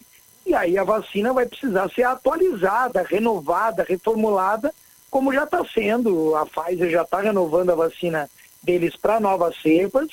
e 0.47 0.55
aí 0.55 0.77
a 0.77 0.85
vacina 0.85 1.33
vai 1.33 1.47
precisar 1.47 1.91
ser 1.91 2.05
atualizada, 2.05 3.03
renovada, 3.03 3.85
reformulada, 3.89 4.75
como 5.11 5.33
já 5.33 5.45
está 5.45 5.65
sendo. 5.65 6.35
A 6.35 6.47
Pfizer 6.47 6.91
já 6.91 7.03
está 7.03 7.21
renovando 7.21 7.71
a 7.71 7.75
vacina 7.75 8.29
deles 8.63 8.97
para 8.97 9.21
novas 9.21 9.55
cepas, 9.61 10.09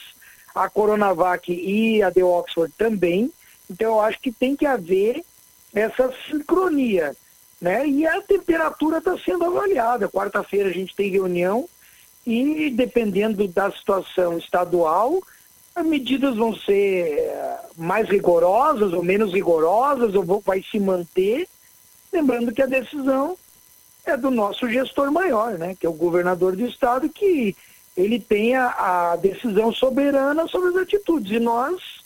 a 0.53 0.69
Coronavac 0.69 1.51
e 1.51 2.03
a 2.03 2.09
de 2.09 2.21
Oxford 2.21 2.73
também. 2.77 3.31
Então 3.71 3.91
eu 3.91 4.01
acho 4.01 4.19
que 4.19 4.31
tem 4.31 4.55
que 4.55 4.65
haver 4.65 5.23
essa 5.73 6.13
sincronia. 6.29 7.15
Né? 7.59 7.87
E 7.87 8.05
a 8.05 8.21
temperatura 8.21 8.97
está 8.97 9.17
sendo 9.17 9.45
avaliada. 9.45 10.09
Quarta-feira 10.09 10.69
a 10.69 10.73
gente 10.73 10.95
tem 10.95 11.09
reunião 11.09 11.69
e, 12.25 12.69
dependendo 12.69 13.47
da 13.47 13.71
situação 13.71 14.37
estadual, 14.37 15.21
as 15.73 15.85
medidas 15.85 16.35
vão 16.35 16.55
ser 16.55 17.19
eh, 17.19 17.59
mais 17.77 18.09
rigorosas 18.09 18.91
ou 18.93 19.01
menos 19.01 19.33
rigorosas, 19.33 20.13
ou 20.15 20.41
vai 20.41 20.61
se 20.69 20.79
manter. 20.79 21.47
Lembrando 22.11 22.51
que 22.51 22.61
a 22.61 22.67
decisão 22.67 23.37
é 24.05 24.17
do 24.17 24.29
nosso 24.29 24.69
gestor 24.69 25.11
maior, 25.11 25.57
né? 25.57 25.75
que 25.79 25.85
é 25.85 25.89
o 25.89 25.93
governador 25.93 26.55
do 26.55 26.65
estado, 26.65 27.07
que 27.07 27.55
ele 27.95 28.19
tem 28.19 28.55
a, 28.55 29.11
a 29.11 29.15
decisão 29.15 29.71
soberana 29.71 30.47
sobre 30.47 30.69
as 30.69 30.75
atitudes. 30.75 31.31
E 31.31 31.39
nós 31.39 32.00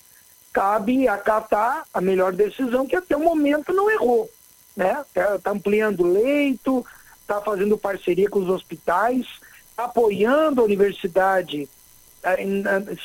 cabe 0.56 1.06
acatar 1.06 1.86
a 1.94 2.00
melhor 2.00 2.32
decisão, 2.32 2.88
que 2.88 2.96
até 2.96 3.14
o 3.18 3.20
momento 3.20 3.74
não 3.74 3.92
errou. 3.92 4.32
Né? 4.74 5.04
Está 5.06 5.38
tá 5.38 5.52
ampliando 5.52 6.08
leito, 6.08 6.86
está 7.22 7.42
fazendo 7.42 7.78
parceria 7.78 8.30
com 8.30 8.40
os 8.40 8.48
hospitais, 8.48 9.28
tá 9.76 9.84
apoiando 9.84 10.62
a 10.62 10.64
universidade 10.64 11.68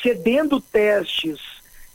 cedendo 0.00 0.60
testes 0.60 1.40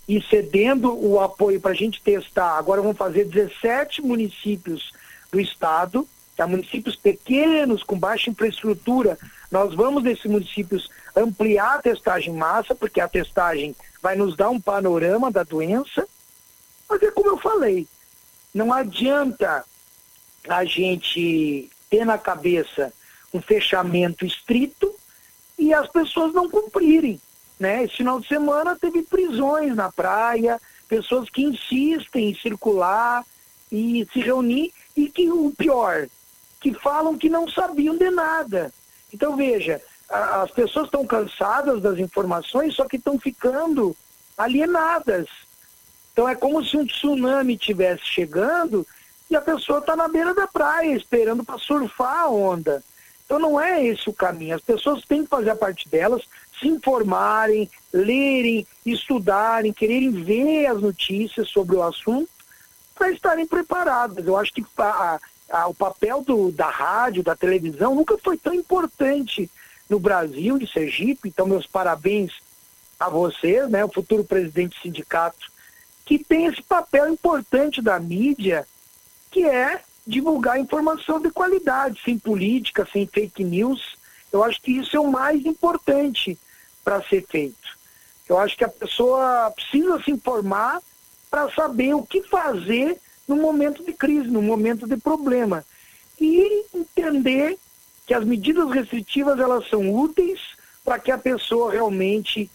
e 0.07 0.21
cedendo 0.21 0.93
o 0.93 1.21
apoio 1.21 1.59
para 1.59 1.71
a 1.71 1.75
gente 1.75 2.01
testar. 2.01 2.57
Agora 2.57 2.81
vamos 2.81 2.97
fazer 2.97 3.23
17 3.25 4.01
municípios 4.01 4.91
do 5.31 5.39
estado, 5.39 6.07
tá? 6.35 6.45
municípios 6.45 6.97
pequenos, 6.97 7.81
com 7.81 7.97
baixa 7.97 8.29
infraestrutura. 8.29 9.17
Nós 9.49 9.73
vamos, 9.73 10.03
nesses 10.03 10.25
municípios, 10.25 10.89
ampliar 11.15 11.75
a 11.75 11.81
testagem 11.81 12.33
massa, 12.33 12.75
porque 12.75 12.99
a 12.99 13.07
testagem 13.07 13.73
vai 14.05 14.15
nos 14.15 14.35
dar 14.35 14.51
um 14.51 14.61
panorama 14.61 15.31
da 15.31 15.41
doença. 15.41 16.07
Mas 16.87 17.01
é 17.01 17.09
como 17.09 17.29
eu 17.29 17.37
falei, 17.39 17.87
não 18.53 18.71
adianta 18.71 19.65
a 20.47 20.63
gente 20.63 21.71
ter 21.89 22.05
na 22.05 22.15
cabeça 22.15 22.93
um 23.33 23.41
fechamento 23.41 24.23
estrito 24.23 24.93
e 25.57 25.73
as 25.73 25.89
pessoas 25.89 26.35
não 26.35 26.47
cumprirem. 26.47 27.19
Né? 27.59 27.83
Esse 27.83 27.95
final 27.97 28.19
de 28.19 28.27
semana 28.27 28.77
teve 28.79 29.01
prisões 29.01 29.75
na 29.75 29.91
praia, 29.91 30.61
pessoas 30.87 31.27
que 31.27 31.41
insistem 31.41 32.29
em 32.29 32.35
circular 32.35 33.25
e 33.71 34.07
se 34.13 34.19
reunir, 34.19 34.71
e 34.95 35.09
que 35.09 35.31
o 35.31 35.51
pior, 35.57 36.07
que 36.61 36.75
falam 36.75 37.17
que 37.17 37.27
não 37.27 37.49
sabiam 37.49 37.97
de 37.97 38.11
nada. 38.11 38.71
Então 39.11 39.35
veja, 39.35 39.81
as 40.09 40.51
pessoas 40.51 40.85
estão 40.85 41.05
cansadas 41.05 41.81
das 41.81 41.97
informações, 41.97 42.75
só 42.75 42.85
que 42.85 42.97
estão 42.97 43.19
ficando 43.19 43.95
alienadas. 44.37 45.27
Então 46.13 46.29
é 46.29 46.35
como 46.35 46.63
se 46.63 46.77
um 46.77 46.85
tsunami 46.85 47.55
estivesse 47.55 48.05
chegando 48.05 48.85
e 49.29 49.35
a 49.35 49.41
pessoa 49.41 49.79
está 49.79 49.95
na 49.95 50.07
beira 50.07 50.33
da 50.33 50.47
praia 50.47 50.95
esperando 50.95 51.43
para 51.43 51.57
surfar 51.57 52.19
a 52.21 52.29
onda. 52.29 52.83
Então 53.25 53.39
não 53.39 53.59
é 53.59 53.83
esse 53.83 54.09
o 54.09 54.13
caminho. 54.13 54.55
As 54.55 54.61
pessoas 54.61 55.03
têm 55.03 55.23
que 55.23 55.29
fazer 55.29 55.49
a 55.49 55.55
parte 55.55 55.89
delas, 55.89 56.23
se 56.59 56.67
informarem, 56.67 57.69
lerem, 57.91 58.65
estudarem, 58.85 59.73
quererem 59.73 60.11
ver 60.11 60.67
as 60.67 60.79
notícias 60.79 61.49
sobre 61.49 61.75
o 61.75 61.83
assunto 61.83 62.29
para 62.93 63.11
estarem 63.11 63.47
preparadas. 63.47 64.25
Eu 64.25 64.37
acho 64.37 64.53
que 64.53 64.63
a, 64.77 65.19
a, 65.49 65.67
o 65.67 65.73
papel 65.73 66.21
do, 66.21 66.51
da 66.51 66.69
rádio, 66.69 67.23
da 67.23 67.35
televisão, 67.35 67.95
nunca 67.95 68.17
foi 68.19 68.37
tão 68.37 68.53
importante 68.53 69.49
no 69.89 69.99
Brasil, 69.99 70.57
em 70.57 70.67
Sergipe. 70.67 71.29
Então, 71.29 71.45
meus 71.45 71.67
parabéns 71.67 72.33
a 72.99 73.09
vocês, 73.09 73.69
né, 73.69 73.83
o 73.83 73.91
futuro 73.91 74.23
presidente 74.23 74.75
do 74.77 74.81
sindicato, 74.81 75.51
que 76.05 76.17
tem 76.17 76.45
esse 76.45 76.61
papel 76.61 77.11
importante 77.11 77.81
da 77.81 77.99
mídia, 77.99 78.67
que 79.31 79.43
é 79.43 79.81
divulgar 80.05 80.59
informação 80.59 81.19
de 81.19 81.31
qualidade, 81.31 81.99
sem 82.03 82.17
política, 82.17 82.87
sem 82.91 83.07
fake 83.07 83.43
news. 83.43 83.97
Eu 84.31 84.43
acho 84.43 84.61
que 84.61 84.71
isso 84.71 84.95
é 84.95 84.99
o 84.99 85.11
mais 85.11 85.45
importante 85.45 86.37
para 86.83 87.01
ser 87.03 87.25
feito. 87.27 87.75
Eu 88.29 88.37
acho 88.37 88.55
que 88.55 88.63
a 88.63 88.69
pessoa 88.69 89.51
precisa 89.51 90.01
se 90.03 90.11
informar 90.11 90.81
para 91.29 91.51
saber 91.51 91.93
o 91.95 92.03
que 92.03 92.21
fazer 92.21 92.99
no 93.27 93.35
momento 93.35 93.83
de 93.83 93.93
crise, 93.93 94.29
no 94.29 94.41
momento 94.41 94.87
de 94.87 94.97
problema. 94.97 95.65
E 96.19 96.65
entender 96.73 97.57
que 98.05 98.13
as 98.13 98.23
medidas 98.23 98.69
restritivas 98.71 99.39
elas 99.39 99.67
são 99.69 99.93
úteis 99.93 100.39
para 100.83 100.99
que 100.99 101.11
a 101.11 101.17
pessoa 101.17 101.71
realmente 101.71 102.49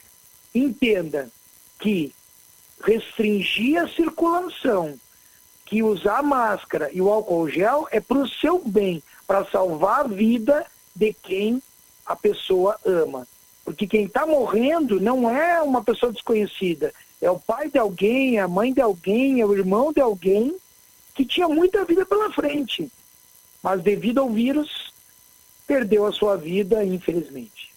entenda 0.54 1.28
que 1.78 2.14
restringir 2.82 3.82
a 3.82 3.88
circulação 3.88 4.98
que 5.70 5.82
usar 5.84 6.22
máscara 6.22 6.90
e 6.92 7.00
o 7.00 7.08
álcool 7.08 7.48
gel 7.48 7.86
é 7.92 8.00
para 8.00 8.18
o 8.18 8.28
seu 8.28 8.58
bem, 8.58 9.00
para 9.24 9.44
salvar 9.44 10.00
a 10.00 10.08
vida 10.08 10.66
de 10.96 11.12
quem 11.12 11.62
a 12.04 12.16
pessoa 12.16 12.76
ama. 12.84 13.26
Porque 13.64 13.86
quem 13.86 14.04
está 14.04 14.26
morrendo 14.26 15.00
não 15.00 15.30
é 15.30 15.62
uma 15.62 15.84
pessoa 15.84 16.12
desconhecida, 16.12 16.92
é 17.20 17.30
o 17.30 17.38
pai 17.38 17.70
de 17.70 17.78
alguém, 17.78 18.38
é 18.38 18.40
a 18.40 18.48
mãe 18.48 18.72
de 18.72 18.80
alguém, 18.80 19.40
é 19.40 19.46
o 19.46 19.54
irmão 19.56 19.92
de 19.92 20.00
alguém 20.00 20.56
que 21.14 21.24
tinha 21.24 21.48
muita 21.48 21.84
vida 21.84 22.04
pela 22.04 22.32
frente, 22.32 22.90
mas 23.62 23.80
devido 23.80 24.18
ao 24.18 24.28
vírus 24.28 24.89
perdeu 25.70 26.04
a 26.04 26.10
sua 26.10 26.36
vida, 26.36 26.84
infelizmente. 26.84 27.70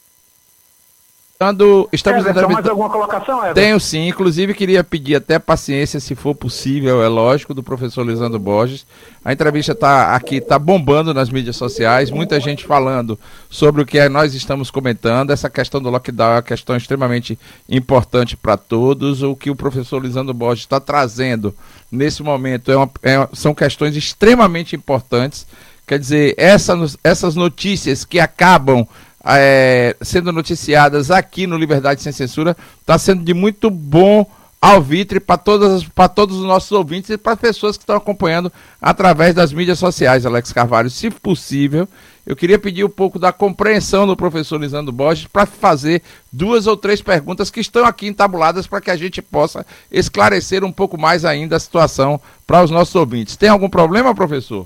Quando 1.37 1.87
estamos 1.93 2.25
Everton, 2.25 2.49
mais 2.49 2.65
alguma 2.67 2.89
colocação, 2.89 3.37
Everton? 3.37 3.53
Tenho 3.53 3.79
sim, 3.79 4.07
inclusive 4.07 4.55
queria 4.55 4.83
pedir 4.83 5.15
até 5.15 5.37
paciência, 5.37 5.99
se 5.99 6.15
for 6.15 6.33
possível, 6.33 7.03
é 7.03 7.07
lógico, 7.07 7.53
do 7.53 7.61
professor 7.61 8.03
Lisandro 8.03 8.39
Borges. 8.39 8.83
A 9.23 9.31
entrevista 9.31 9.75
tá 9.75 10.15
aqui, 10.15 10.37
está 10.37 10.57
bombando 10.57 11.13
nas 11.13 11.29
mídias 11.29 11.55
sociais, 11.55 12.09
muita 12.09 12.39
gente 12.39 12.65
falando 12.65 13.19
sobre 13.47 13.83
o 13.83 13.85
que 13.85 14.09
nós 14.09 14.33
estamos 14.33 14.71
comentando. 14.71 15.29
Essa 15.29 15.49
questão 15.49 15.79
do 15.79 15.91
lockdown 15.91 16.31
é 16.31 16.35
uma 16.35 16.41
questão 16.41 16.75
extremamente 16.75 17.37
importante 17.69 18.35
para 18.35 18.57
todos. 18.57 19.21
O 19.21 19.35
que 19.35 19.51
o 19.51 19.55
professor 19.55 20.01
Lisandro 20.01 20.33
Borges 20.33 20.63
está 20.63 20.79
trazendo 20.79 21.53
nesse 21.91 22.23
momento 22.23 22.71
é 22.71 22.75
uma, 22.75 22.89
é, 23.03 23.27
são 23.33 23.53
questões 23.53 23.95
extremamente 23.95 24.75
importantes. 24.75 25.45
Quer 25.93 25.99
dizer, 25.99 26.33
essa, 26.37 26.73
essas 27.03 27.35
notícias 27.35 28.03
que 28.03 28.19
acabam 28.19 28.83
é, 29.23 29.95
sendo 30.01 30.31
noticiadas 30.31 31.11
aqui 31.11 31.45
no 31.45 31.55
Liberdade 31.55 32.01
Sem 32.01 32.11
Censura, 32.11 32.57
está 32.81 32.97
sendo 32.97 33.23
de 33.23 33.31
muito 33.31 33.69
bom 33.69 34.25
alvitre 34.59 35.19
para 35.19 35.37
todos 35.37 36.35
os 36.35 36.43
nossos 36.45 36.71
ouvintes 36.71 37.11
e 37.11 37.17
para 37.17 37.33
as 37.33 37.39
pessoas 37.39 37.77
que 37.77 37.83
estão 37.83 37.95
acompanhando 37.95 38.51
através 38.81 39.35
das 39.35 39.53
mídias 39.53 39.77
sociais, 39.77 40.25
Alex 40.25 40.51
Carvalho. 40.51 40.89
Se 40.89 41.11
possível, 41.11 41.87
eu 42.25 42.35
queria 42.35 42.57
pedir 42.57 42.83
um 42.83 42.89
pouco 42.89 43.19
da 43.19 43.31
compreensão 43.31 44.07
do 44.07 44.17
professor 44.17 44.59
Lisandro 44.59 44.91
Borges 44.91 45.27
para 45.27 45.45
fazer 45.45 46.01
duas 46.31 46.65
ou 46.65 46.75
três 46.75 47.03
perguntas 47.03 47.51
que 47.51 47.59
estão 47.59 47.85
aqui 47.85 48.07
entabuladas 48.07 48.65
para 48.65 48.81
que 48.81 48.89
a 48.89 48.97
gente 48.97 49.21
possa 49.21 49.63
esclarecer 49.91 50.63
um 50.63 50.71
pouco 50.71 50.99
mais 50.99 51.23
ainda 51.23 51.55
a 51.55 51.59
situação 51.59 52.19
para 52.47 52.63
os 52.63 52.71
nossos 52.71 52.95
ouvintes. 52.95 53.37
Tem 53.37 53.49
algum 53.49 53.69
problema, 53.69 54.15
professor? 54.15 54.65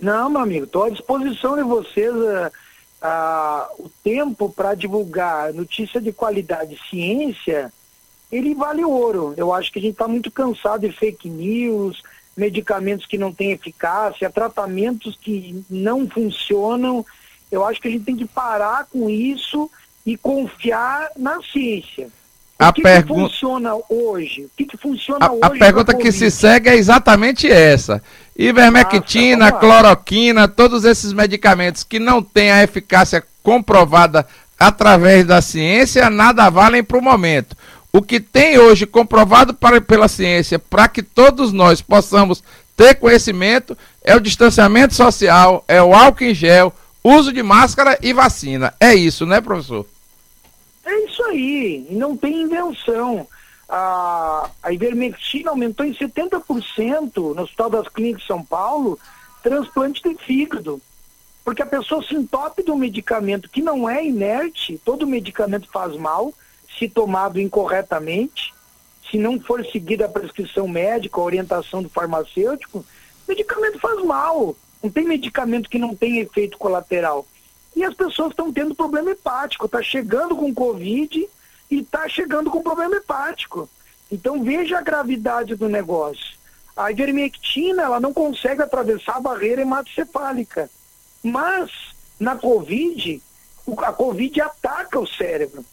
Não, 0.00 0.30
meu 0.30 0.40
amigo, 0.40 0.64
estou 0.64 0.84
à 0.84 0.90
disposição 0.90 1.56
de 1.56 1.62
vocês. 1.62 2.14
Uh 2.14 2.50
ah, 3.02 3.66
o 3.78 3.88
tempo 4.04 4.50
para 4.50 4.74
divulgar 4.74 5.54
notícia 5.54 6.00
de 6.00 6.12
qualidade 6.12 6.78
ciência, 6.88 7.72
ele 8.30 8.54
vale 8.54 8.84
ouro. 8.84 9.32
Eu 9.36 9.52
acho 9.52 9.72
que 9.72 9.78
a 9.78 9.82
gente 9.82 9.92
está 9.92 10.06
muito 10.06 10.30
cansado 10.30 10.86
de 10.86 10.92
fake 10.92 11.28
news, 11.28 12.02
medicamentos 12.36 13.06
que 13.06 13.16
não 13.16 13.32
têm 13.32 13.52
eficácia, 13.52 14.30
tratamentos 14.30 15.16
que 15.20 15.64
não 15.70 16.06
funcionam. 16.08 17.04
Eu 17.50 17.64
acho 17.64 17.80
que 17.80 17.88
a 17.88 17.90
gente 17.90 18.04
tem 18.04 18.16
que 18.16 18.26
parar 18.26 18.86
com 18.92 19.08
isso 19.08 19.70
e 20.04 20.16
confiar 20.16 21.10
na 21.16 21.40
ciência. 21.42 22.08
O 22.60 22.64
a 22.64 22.72
que, 22.74 22.82
pergu... 22.82 23.14
que 23.14 23.20
funciona 23.20 23.72
hoje? 23.88 24.42
O 24.42 24.50
que, 24.54 24.66
que 24.66 24.76
funciona 24.76 25.24
a, 25.24 25.32
hoje? 25.32 25.40
A 25.42 25.50
pergunta 25.50 25.94
que 25.94 26.12
se 26.12 26.30
segue 26.30 26.68
é 26.68 26.76
exatamente 26.76 27.50
essa. 27.50 28.02
Ivermectina, 28.40 29.48
ah, 29.48 29.52
cloroquina, 29.52 30.48
todos 30.48 30.86
esses 30.86 31.12
medicamentos 31.12 31.84
que 31.84 31.98
não 31.98 32.22
têm 32.22 32.50
a 32.50 32.62
eficácia 32.62 33.22
comprovada 33.42 34.26
através 34.58 35.26
da 35.26 35.42
ciência, 35.42 36.08
nada 36.08 36.48
valem 36.48 36.82
para 36.82 36.96
o 36.96 37.02
momento. 37.02 37.54
O 37.92 38.00
que 38.00 38.18
tem 38.18 38.58
hoje 38.58 38.86
comprovado 38.86 39.52
para, 39.52 39.78
pela 39.78 40.08
ciência, 40.08 40.58
para 40.58 40.88
que 40.88 41.02
todos 41.02 41.52
nós 41.52 41.82
possamos 41.82 42.42
ter 42.74 42.94
conhecimento, 42.94 43.76
é 44.02 44.16
o 44.16 44.20
distanciamento 44.20 44.94
social, 44.94 45.62
é 45.68 45.82
o 45.82 45.92
álcool 45.92 46.24
em 46.24 46.34
gel, 46.34 46.72
uso 47.04 47.34
de 47.34 47.42
máscara 47.42 47.98
e 48.00 48.14
vacina. 48.14 48.72
É 48.80 48.94
isso, 48.94 49.26
né, 49.26 49.42
professor? 49.42 49.84
É 50.86 51.04
isso 51.04 51.22
aí, 51.24 51.86
não 51.90 52.16
tem 52.16 52.40
invenção. 52.40 53.26
A, 53.70 54.50
a 54.62 54.72
ivermectina 54.72 55.50
aumentou 55.50 55.86
em 55.86 55.94
70% 55.94 57.34
no 57.34 57.42
Hospital 57.42 57.70
das 57.70 57.88
Clínicas 57.88 58.22
de 58.22 58.26
São 58.26 58.44
Paulo, 58.44 58.98
transplante 59.42 60.02
de 60.02 60.14
fígado. 60.16 60.80
Porque 61.44 61.62
a 61.62 61.66
pessoa 61.66 62.02
se 62.02 62.14
entope 62.14 62.64
de 62.64 62.70
um 62.70 62.76
medicamento 62.76 63.48
que 63.48 63.62
não 63.62 63.88
é 63.88 64.04
inerte, 64.04 64.80
todo 64.84 65.06
medicamento 65.06 65.68
faz 65.70 65.96
mal, 65.96 66.34
se 66.78 66.88
tomado 66.88 67.40
incorretamente, 67.40 68.52
se 69.10 69.18
não 69.18 69.38
for 69.40 69.64
seguida 69.66 70.06
a 70.06 70.08
prescrição 70.08 70.68
médica, 70.68 71.20
a 71.20 71.24
orientação 71.24 71.82
do 71.82 71.88
farmacêutico, 71.88 72.84
medicamento 73.26 73.78
faz 73.78 74.04
mal. 74.04 74.56
Não 74.82 74.90
tem 74.90 75.04
medicamento 75.04 75.68
que 75.68 75.78
não 75.78 75.94
tem 75.94 76.18
efeito 76.18 76.58
colateral. 76.58 77.26
E 77.74 77.84
as 77.84 77.94
pessoas 77.94 78.30
estão 78.30 78.52
tendo 78.52 78.74
problema 78.74 79.10
hepático, 79.10 79.66
está 79.66 79.82
chegando 79.82 80.36
com 80.36 80.54
Covid 80.54 81.28
e 81.70 81.80
está 81.80 82.08
chegando 82.08 82.50
com 82.50 82.62
problema 82.62 82.96
hepático. 82.96 83.68
Então 84.10 84.42
veja 84.42 84.78
a 84.78 84.82
gravidade 84.82 85.54
do 85.54 85.68
negócio. 85.68 86.38
A 86.76 86.90
ivermectina 86.90 87.82
ela 87.82 88.00
não 88.00 88.12
consegue 88.12 88.62
atravessar 88.62 89.16
a 89.16 89.20
barreira 89.20 89.62
hematocefálica. 89.62 90.68
Mas 91.22 91.70
na 92.18 92.36
Covid, 92.36 93.22
a 93.78 93.92
Covid 93.92 94.40
ataca 94.40 94.98
o 94.98 95.06
cérebro. 95.06 95.64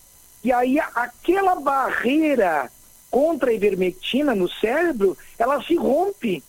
E 0.43 0.51
aí 0.51 0.79
aquela 0.79 1.55
barreira 1.55 2.71
contra 3.09 3.49
a 3.49 3.53
ivermectina 3.53 4.35
no 4.35 4.49
cérebro, 4.49 5.17
ela 5.39 5.63
se 5.63 5.75
rompe 5.75 6.43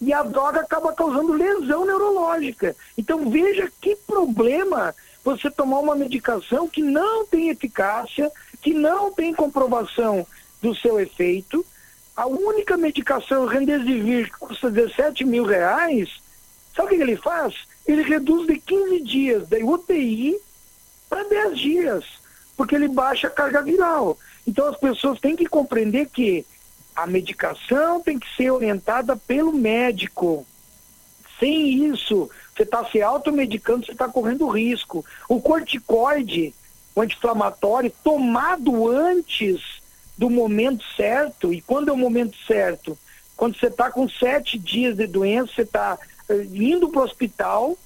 e 0.00 0.12
a 0.12 0.22
droga 0.22 0.60
acaba 0.60 0.92
causando 0.92 1.32
lesão 1.32 1.84
neurológica. 1.84 2.74
Então 2.96 3.30
veja 3.30 3.70
que 3.80 3.94
problema 3.94 4.94
você 5.22 5.50
tomar 5.50 5.80
uma 5.80 5.94
medicação 5.94 6.66
que 6.66 6.82
não 6.82 7.26
tem 7.26 7.50
eficácia, 7.50 8.30
que 8.60 8.74
não 8.74 9.12
tem 9.12 9.34
comprovação 9.34 10.26
do 10.60 10.74
seu 10.74 11.00
efeito. 11.00 11.64
A 12.16 12.26
única 12.26 12.76
medicação 12.76 13.46
Remdesivir 13.46 14.30
que 14.30 14.38
custa 14.38 14.70
17 14.70 15.24
mil 15.24 15.44
reais, 15.44 16.10
sabe 16.74 16.94
o 16.94 16.96
que 16.96 17.02
ele 17.02 17.16
faz? 17.16 17.54
Ele 17.86 18.02
reduz 18.02 18.46
de 18.46 18.58
15 18.58 19.00
dias 19.00 19.48
da 19.48 19.58
UTI 19.58 20.36
para 21.08 21.24
10 21.24 21.58
dias, 21.58 22.04
porque 22.56 22.74
ele 22.74 22.88
baixa 22.88 23.28
a 23.28 23.30
carga 23.30 23.62
viral. 23.62 24.18
Então 24.46 24.68
as 24.68 24.76
pessoas 24.76 25.18
têm 25.18 25.34
que 25.34 25.46
compreender 25.46 26.06
que 26.06 26.44
a 26.94 27.06
medicação 27.06 28.00
tem 28.00 28.18
que 28.18 28.26
ser 28.36 28.50
orientada 28.50 29.16
pelo 29.16 29.52
médico. 29.52 30.46
Sem 31.38 31.86
isso, 31.86 32.28
você 32.54 32.64
está 32.64 32.84
se 32.84 33.00
automedicando, 33.00 33.86
você 33.86 33.92
está 33.92 34.06
correndo 34.06 34.46
risco. 34.48 35.04
O 35.28 35.40
corticoide, 35.40 36.54
o 36.94 37.00
anti-inflamatório, 37.00 37.92
tomado 38.02 38.88
antes 38.88 39.80
do 40.16 40.28
momento 40.28 40.84
certo, 40.96 41.52
e 41.52 41.60
quando 41.60 41.88
é 41.88 41.92
o 41.92 41.96
momento 41.96 42.36
certo? 42.46 42.98
Quando 43.36 43.58
você 43.58 43.66
está 43.66 43.90
com 43.90 44.08
sete 44.08 44.58
dias 44.58 44.96
de 44.96 45.06
doença, 45.06 45.52
você 45.54 45.62
está 45.62 45.98
eh, 46.28 46.46
indo 46.52 46.88
para 46.88 47.00
o 47.00 47.04
hospital, 47.04 47.76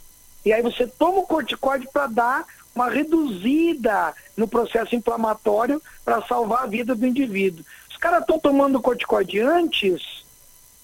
e 0.44 0.52
aí 0.52 0.60
você 0.60 0.86
toma 0.86 1.18
o 1.18 1.26
corticoide 1.26 1.88
para 1.92 2.06
dar 2.08 2.44
uma 2.74 2.90
reduzida 2.90 4.12
no 4.36 4.48
processo 4.48 4.96
inflamatório 4.96 5.80
para 6.04 6.22
salvar 6.22 6.64
a 6.64 6.66
vida 6.66 6.94
do 6.94 7.06
indivíduo 7.06 7.64
caras 8.04 8.20
estão 8.20 8.38
tomando 8.38 8.82
corticoide 8.82 9.40
antes 9.40 10.26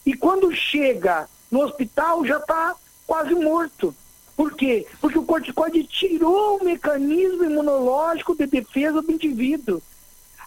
e 0.06 0.14
quando 0.14 0.50
chega 0.56 1.28
no 1.50 1.60
hospital 1.60 2.24
já 2.24 2.38
está 2.38 2.74
quase 3.06 3.34
morto. 3.34 3.94
Por 4.40 4.54
quê? 4.54 4.86
Porque 5.02 5.18
o 5.18 5.22
corticoide 5.22 5.84
tirou 5.84 6.56
o 6.56 6.64
mecanismo 6.64 7.44
imunológico 7.44 8.34
de 8.34 8.46
defesa 8.46 9.02
do 9.02 9.12
indivíduo. 9.12 9.82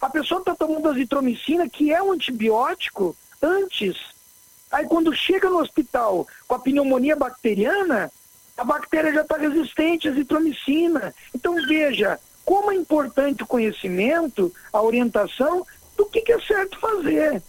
A 0.02 0.10
pessoa 0.10 0.40
está 0.40 0.52
tomando 0.52 0.88
azitromicina, 0.88 1.68
que 1.68 1.92
é 1.92 2.02
um 2.02 2.10
antibiótico, 2.10 3.16
antes. 3.40 3.96
Aí 4.68 4.84
quando 4.86 5.14
chega 5.14 5.48
no 5.48 5.60
hospital 5.60 6.26
com 6.48 6.56
a 6.56 6.58
pneumonia 6.58 7.14
bacteriana, 7.14 8.10
a 8.56 8.64
bactéria 8.64 9.12
já 9.12 9.20
está 9.20 9.36
resistente 9.36 10.08
à 10.08 10.10
azitromicina. 10.10 11.14
Então 11.32 11.54
veja 11.68 12.18
como 12.44 12.72
é 12.72 12.74
importante 12.74 13.44
o 13.44 13.46
conhecimento, 13.46 14.52
a 14.72 14.82
orientação 14.82 15.64
do 15.96 16.04
que, 16.06 16.20
que 16.20 16.32
é 16.32 16.40
certo 16.40 16.80
fazer. 16.80 17.40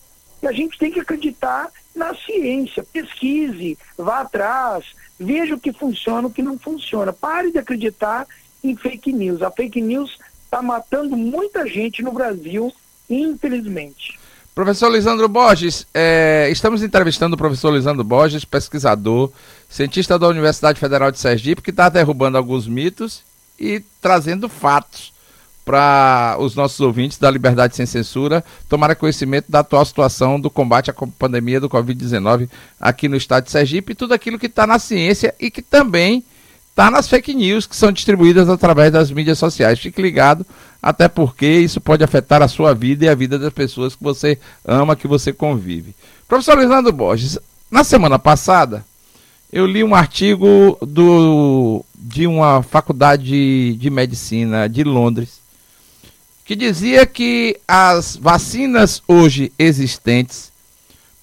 E 0.43 0.47
a 0.47 0.51
gente 0.51 0.77
tem 0.77 0.91
que 0.91 0.99
acreditar 0.99 1.71
na 1.95 2.13
ciência, 2.13 2.83
pesquise, 2.83 3.79
vá 3.97 4.19
atrás, 4.19 4.85
veja 5.19 5.55
o 5.55 5.59
que 5.59 5.71
funciona, 5.71 6.27
o 6.27 6.31
que 6.31 6.41
não 6.41 6.57
funciona. 6.57 7.13
Pare 7.13 7.51
de 7.51 7.57
acreditar 7.57 8.27
em 8.63 8.75
fake 8.75 9.11
news. 9.13 9.41
A 9.41 9.51
fake 9.51 9.81
news 9.81 10.17
está 10.43 10.61
matando 10.61 11.15
muita 11.15 11.67
gente 11.67 12.01
no 12.01 12.11
Brasil, 12.11 12.73
infelizmente. 13.09 14.19
Professor 14.53 14.89
Lisandro 14.89 15.27
Borges, 15.27 15.85
é, 15.93 16.47
estamos 16.49 16.81
entrevistando 16.81 17.35
o 17.35 17.37
professor 17.37 17.73
Lisandro 17.73 18.05
Borges, 18.05 18.45
pesquisador, 18.45 19.29
cientista 19.69 20.17
da 20.17 20.29
Universidade 20.29 20.79
Federal 20.79 21.11
de 21.11 21.19
Sergipe, 21.19 21.61
que 21.61 21.71
está 21.71 21.89
derrubando 21.89 22.37
alguns 22.37 22.65
mitos 22.65 23.21
e 23.59 23.83
trazendo 24.01 24.47
fatos 24.47 25.14
para 25.65 26.37
os 26.39 26.55
nossos 26.55 26.79
ouvintes 26.79 27.17
da 27.17 27.29
Liberdade 27.29 27.75
Sem 27.75 27.87
Censura 27.87 28.45
tomarem 28.69 28.95
conhecimento 28.95 29.51
da 29.51 29.59
atual 29.59 29.83
situação 29.83 30.39
do 30.39 30.49
combate 30.49 30.91
à 30.91 30.93
pandemia 31.17 31.59
do 31.59 31.67
Covid-19 31.67 32.47
aqui 32.79 33.09
no 33.09 33.17
estado 33.17 33.45
de 33.45 33.51
Sergipe 33.51 33.93
e 33.93 33.95
tudo 33.95 34.13
aquilo 34.13 34.37
que 34.37 34.45
está 34.45 34.67
na 34.67 34.77
ciência 34.77 35.33
e 35.39 35.49
que 35.49 35.63
também 35.63 36.23
está 36.69 36.91
nas 36.91 37.07
fake 37.07 37.33
news 37.33 37.65
que 37.65 37.75
são 37.75 37.91
distribuídas 37.91 38.47
através 38.47 38.91
das 38.91 39.09
mídias 39.09 39.39
sociais. 39.39 39.79
Fique 39.79 39.99
ligado, 39.99 40.45
até 40.83 41.07
porque 41.07 41.47
isso 41.47 41.81
pode 41.81 42.03
afetar 42.03 42.43
a 42.43 42.47
sua 42.47 42.75
vida 42.75 43.05
e 43.05 43.09
a 43.09 43.15
vida 43.15 43.39
das 43.39 43.51
pessoas 43.51 43.95
que 43.95 44.03
você 44.03 44.37
ama, 44.63 44.95
que 44.95 45.07
você 45.07 45.33
convive. 45.33 45.95
Professor 46.27 46.59
Lisandro 46.59 46.93
Borges, 46.93 47.39
na 47.71 47.83
semana 47.83 48.19
passada 48.19 48.85
eu 49.51 49.65
li 49.65 49.83
um 49.83 49.95
artigo 49.95 50.77
do, 50.85 51.83
de 51.97 52.27
uma 52.27 52.61
faculdade 52.61 53.73
de 53.75 53.89
medicina 53.89 54.67
de 54.67 54.83
Londres 54.83 55.44
que 56.45 56.55
dizia 56.55 57.07
que 57.07 57.59
as 57.67 58.15
vacinas 58.15 59.01
hoje 59.07 59.51
existentes 59.57 60.51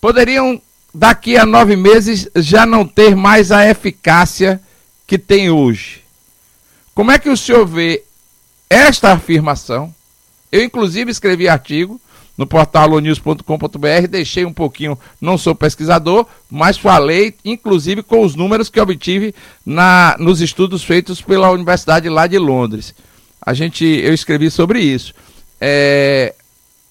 poderiam, 0.00 0.60
daqui 0.92 1.36
a 1.36 1.46
nove 1.46 1.76
meses, 1.76 2.28
já 2.34 2.66
não 2.66 2.84
ter 2.84 3.14
mais 3.14 3.52
a 3.52 3.66
eficácia 3.66 4.60
que 5.06 5.16
tem 5.16 5.48
hoje. 5.48 6.02
Como 6.92 7.12
é 7.12 7.20
que 7.20 7.30
o 7.30 7.36
senhor 7.36 7.64
vê 7.64 8.02
esta 8.68 9.12
afirmação? 9.12 9.94
Eu, 10.50 10.62
inclusive, 10.62 11.12
escrevi 11.12 11.48
artigo 11.48 12.00
no 12.36 12.46
portal 12.46 12.84
alonews.com.br, 12.84 14.08
deixei 14.10 14.44
um 14.44 14.52
pouquinho, 14.52 14.98
não 15.20 15.38
sou 15.38 15.54
pesquisador, 15.54 16.26
mas 16.50 16.76
falei, 16.76 17.34
inclusive, 17.44 18.02
com 18.02 18.24
os 18.24 18.34
números 18.34 18.68
que 18.68 18.80
obtive 18.80 19.32
na, 19.64 20.16
nos 20.18 20.40
estudos 20.40 20.82
feitos 20.82 21.20
pela 21.20 21.50
Universidade 21.50 22.08
lá 22.08 22.26
de 22.26 22.38
Londres. 22.38 22.92
A 23.44 23.52
gente, 23.52 23.84
eu 23.84 24.14
escrevi 24.14 24.50
sobre 24.50 24.80
isso. 24.80 25.12
É, 25.60 26.34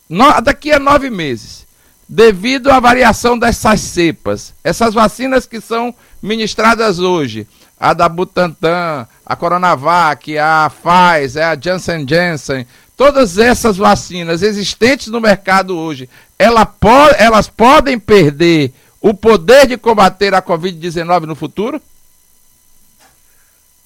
no, 0.09 0.41
daqui 0.41 0.71
a 0.71 0.79
nove 0.79 1.09
meses, 1.09 1.65
devido 2.07 2.69
à 2.69 2.79
variação 2.79 3.39
dessas 3.39 3.79
cepas, 3.79 4.53
essas 4.61 4.93
vacinas 4.93 5.45
que 5.45 5.61
são 5.61 5.95
ministradas 6.21 6.99
hoje, 6.99 7.47
a 7.79 7.93
da 7.93 8.09
Butantan, 8.09 9.07
a 9.25 9.35
Coronavac, 9.35 10.37
a 10.37 10.69
Pfizer, 10.69 11.45
a 11.45 11.57
Janssen 11.59 12.05
Janssen, 12.07 12.67
todas 12.97 13.37
essas 13.37 13.77
vacinas 13.77 14.43
existentes 14.43 15.07
no 15.07 15.21
mercado 15.21 15.77
hoje, 15.77 16.09
ela 16.37 16.65
po 16.65 17.07
elas 17.17 17.47
podem 17.47 17.97
perder 17.97 18.73
o 18.99 19.13
poder 19.13 19.65
de 19.65 19.77
combater 19.77 20.35
a 20.35 20.41
Covid-19 20.41 21.21
no 21.21 21.35
futuro? 21.35 21.81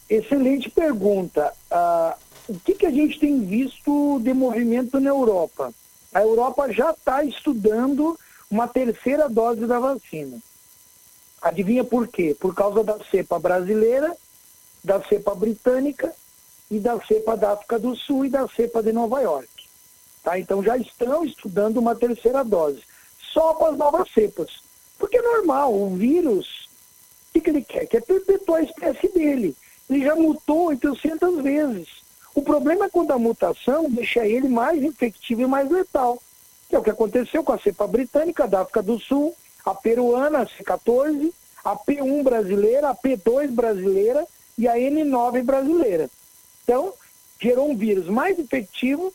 Excelente 0.10 0.69
pergunta. 0.69 1.51
Uh, 1.71 2.24
o 2.47 2.60
que, 2.60 2.75
que 2.75 2.86
a 2.86 2.91
gente 2.91 3.19
tem 3.19 3.43
visto 3.43 4.19
de 4.19 4.34
movimento 4.34 4.99
na 4.99 5.10
Europa? 5.10 5.73
A 6.13 6.21
Europa 6.21 6.71
já 6.71 6.91
está 6.91 7.23
estudando 7.23 8.17
uma 8.49 8.67
terceira 8.67 9.27
dose 9.27 9.65
da 9.65 9.79
vacina. 9.79 10.38
Adivinha 11.41 11.84
por 11.84 12.08
quê? 12.08 12.36
Por 12.39 12.53
causa 12.53 12.84
da 12.84 12.97
cepa 13.05 13.39
brasileira, 13.39 14.15
da 14.84 15.01
cepa 15.03 15.34
britânica 15.34 16.13
e 16.69 16.79
da 16.79 16.99
cepa 17.01 17.36
da 17.36 17.53
África 17.53 17.79
do 17.79 17.95
Sul 17.95 18.25
e 18.25 18.29
da 18.29 18.47
cepa 18.47 18.81
de 18.81 18.93
Nova 18.93 19.19
York. 19.21 19.49
Tá? 20.23 20.39
Então 20.39 20.63
já 20.63 20.77
estão 20.77 21.25
estudando 21.25 21.77
uma 21.77 21.95
terceira 21.95 22.43
dose, 22.43 22.81
só 23.34 23.53
para 23.55 23.71
as 23.71 23.77
novas 23.77 24.10
cepas. 24.12 24.63
Porque 24.97 25.17
é 25.17 25.21
normal, 25.21 25.73
o 25.73 25.95
vírus, 25.95 26.69
o 27.29 27.34
que, 27.34 27.41
que 27.41 27.49
ele 27.49 27.63
quer? 27.63 27.86
Quer 27.88 28.01
perpetuar 28.03 28.62
a 28.62 28.63
espécie 28.63 29.08
dele. 29.10 29.55
Ele 29.89 30.03
já 30.03 30.15
mutou 30.15 30.67
800 30.67 31.43
vezes. 31.43 32.04
O 32.35 32.41
problema 32.41 32.85
é 32.85 32.89
quando 32.89 33.11
a 33.11 33.17
mutação 33.17 33.89
deixa 33.89 34.27
ele 34.27 34.49
mais 34.49 34.83
infectivo 34.83 35.41
e 35.41 35.47
mais 35.47 35.71
letal. 35.71 36.21
Que 36.69 36.75
é 36.75 36.79
o 36.79 36.83
que 36.83 36.89
aconteceu 36.89 37.43
com 37.43 37.53
a 37.53 37.59
cepa 37.59 37.87
britânica 37.87 38.45
da 38.45 38.61
África 38.61 38.83
do 38.83 38.99
Sul, 38.99 39.33
a 39.65 39.73
peruana, 39.73 40.39
a 40.39 40.45
C14, 40.45 41.31
a 41.63 41.75
P1 41.77 42.23
brasileira, 42.23 42.89
a 42.89 42.95
P2 42.95 43.49
brasileira 43.51 44.27
e 44.57 44.67
a 44.67 44.75
N9 44.75 45.43
brasileira. 45.43 46.09
Então, 46.63 46.93
gerou 47.39 47.71
um 47.71 47.77
vírus 47.77 48.07
mais 48.07 48.37
efetivo, 48.37 49.13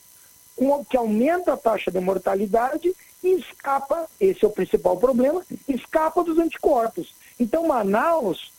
que 0.88 0.96
aumenta 0.96 1.52
a 1.52 1.56
taxa 1.56 1.90
de 1.90 2.00
mortalidade 2.00 2.94
e 3.22 3.34
escapa, 3.34 4.06
esse 4.20 4.44
é 4.44 4.48
o 4.48 4.52
principal 4.52 4.96
problema, 4.96 5.44
escapa 5.68 6.24
dos 6.24 6.38
anticorpos. 6.38 7.14
Então, 7.38 7.66
Manaus, 7.66 8.50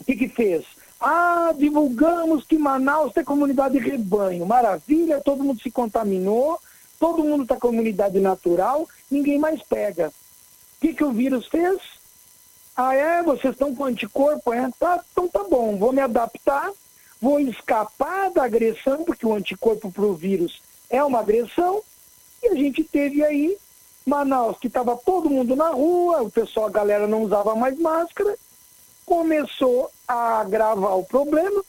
o 0.00 0.04
que, 0.04 0.16
que 0.16 0.28
fez? 0.28 0.64
Ah, 1.06 1.52
divulgamos 1.56 2.44
que 2.44 2.56
Manaus 2.56 3.12
tem 3.12 3.22
comunidade 3.22 3.78
de 3.78 3.90
rebanho. 3.90 4.46
Maravilha, 4.46 5.20
todo 5.20 5.44
mundo 5.44 5.60
se 5.60 5.70
contaminou, 5.70 6.58
todo 6.98 7.22
mundo 7.22 7.42
está 7.42 7.56
comunidade 7.56 8.18
natural, 8.20 8.88
ninguém 9.10 9.38
mais 9.38 9.62
pega. 9.62 10.08
O 10.08 10.80
que, 10.80 10.94
que 10.94 11.04
o 11.04 11.12
vírus 11.12 11.46
fez? 11.48 11.78
Ah, 12.74 12.94
é? 12.94 13.22
Vocês 13.22 13.52
estão 13.52 13.74
com 13.74 13.84
anticorpo? 13.84 14.52
É? 14.52 14.70
Tá, 14.78 15.04
então 15.12 15.28
tá 15.28 15.44
bom, 15.44 15.76
vou 15.76 15.92
me 15.92 16.00
adaptar 16.00 16.70
vou 17.24 17.40
escapar 17.40 18.30
da 18.30 18.44
agressão, 18.44 19.02
porque 19.02 19.26
o 19.26 19.32
anticorpo 19.32 19.90
para 19.90 20.04
o 20.04 20.12
vírus 20.12 20.60
é 20.90 21.02
uma 21.02 21.20
agressão, 21.20 21.82
e 22.42 22.48
a 22.48 22.54
gente 22.54 22.84
teve 22.84 23.24
aí 23.24 23.56
Manaus, 24.04 24.58
que 24.58 24.66
estava 24.66 24.94
todo 24.94 25.30
mundo 25.30 25.56
na 25.56 25.70
rua, 25.70 26.20
o 26.20 26.30
pessoal, 26.30 26.66
a 26.66 26.70
galera 26.70 27.06
não 27.06 27.22
usava 27.22 27.54
mais 27.54 27.78
máscara, 27.78 28.36
começou 29.06 29.90
a 30.06 30.40
agravar 30.40 30.98
o 30.98 31.04
problema, 31.04 31.64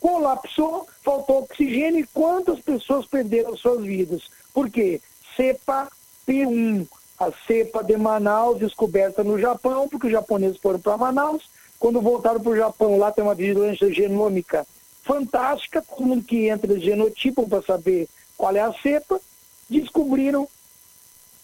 colapsou, 0.00 0.86
faltou 1.02 1.38
oxigênio 1.38 2.00
e 2.00 2.06
quantas 2.06 2.60
pessoas 2.60 3.06
perderam 3.06 3.56
suas 3.56 3.84
vidas? 3.84 4.22
Por 4.52 4.70
quê? 4.70 5.00
Cepa 5.36 5.88
P1, 6.26 6.86
a 7.18 7.30
cepa 7.46 7.82
de 7.82 7.96
Manaus 7.96 8.58
descoberta 8.58 9.24
no 9.24 9.38
Japão, 9.38 9.88
porque 9.88 10.06
os 10.06 10.12
japoneses 10.12 10.58
foram 10.58 10.78
para 10.78 10.96
Manaus, 10.96 11.42
quando 11.78 12.00
voltaram 12.00 12.40
para 12.40 12.52
o 12.52 12.56
Japão, 12.56 12.98
lá 12.98 13.12
tem 13.12 13.24
uma 13.24 13.34
vigilância 13.34 13.92
genômica 13.92 14.66
fantástica, 15.02 15.84
mundo 15.98 16.24
que 16.24 16.48
entra 16.48 16.78
genotipam 16.78 17.46
para 17.46 17.62
saber 17.62 18.08
qual 18.36 18.56
é 18.56 18.60
a 18.60 18.72
cepa, 18.72 19.20
descobriram 19.68 20.48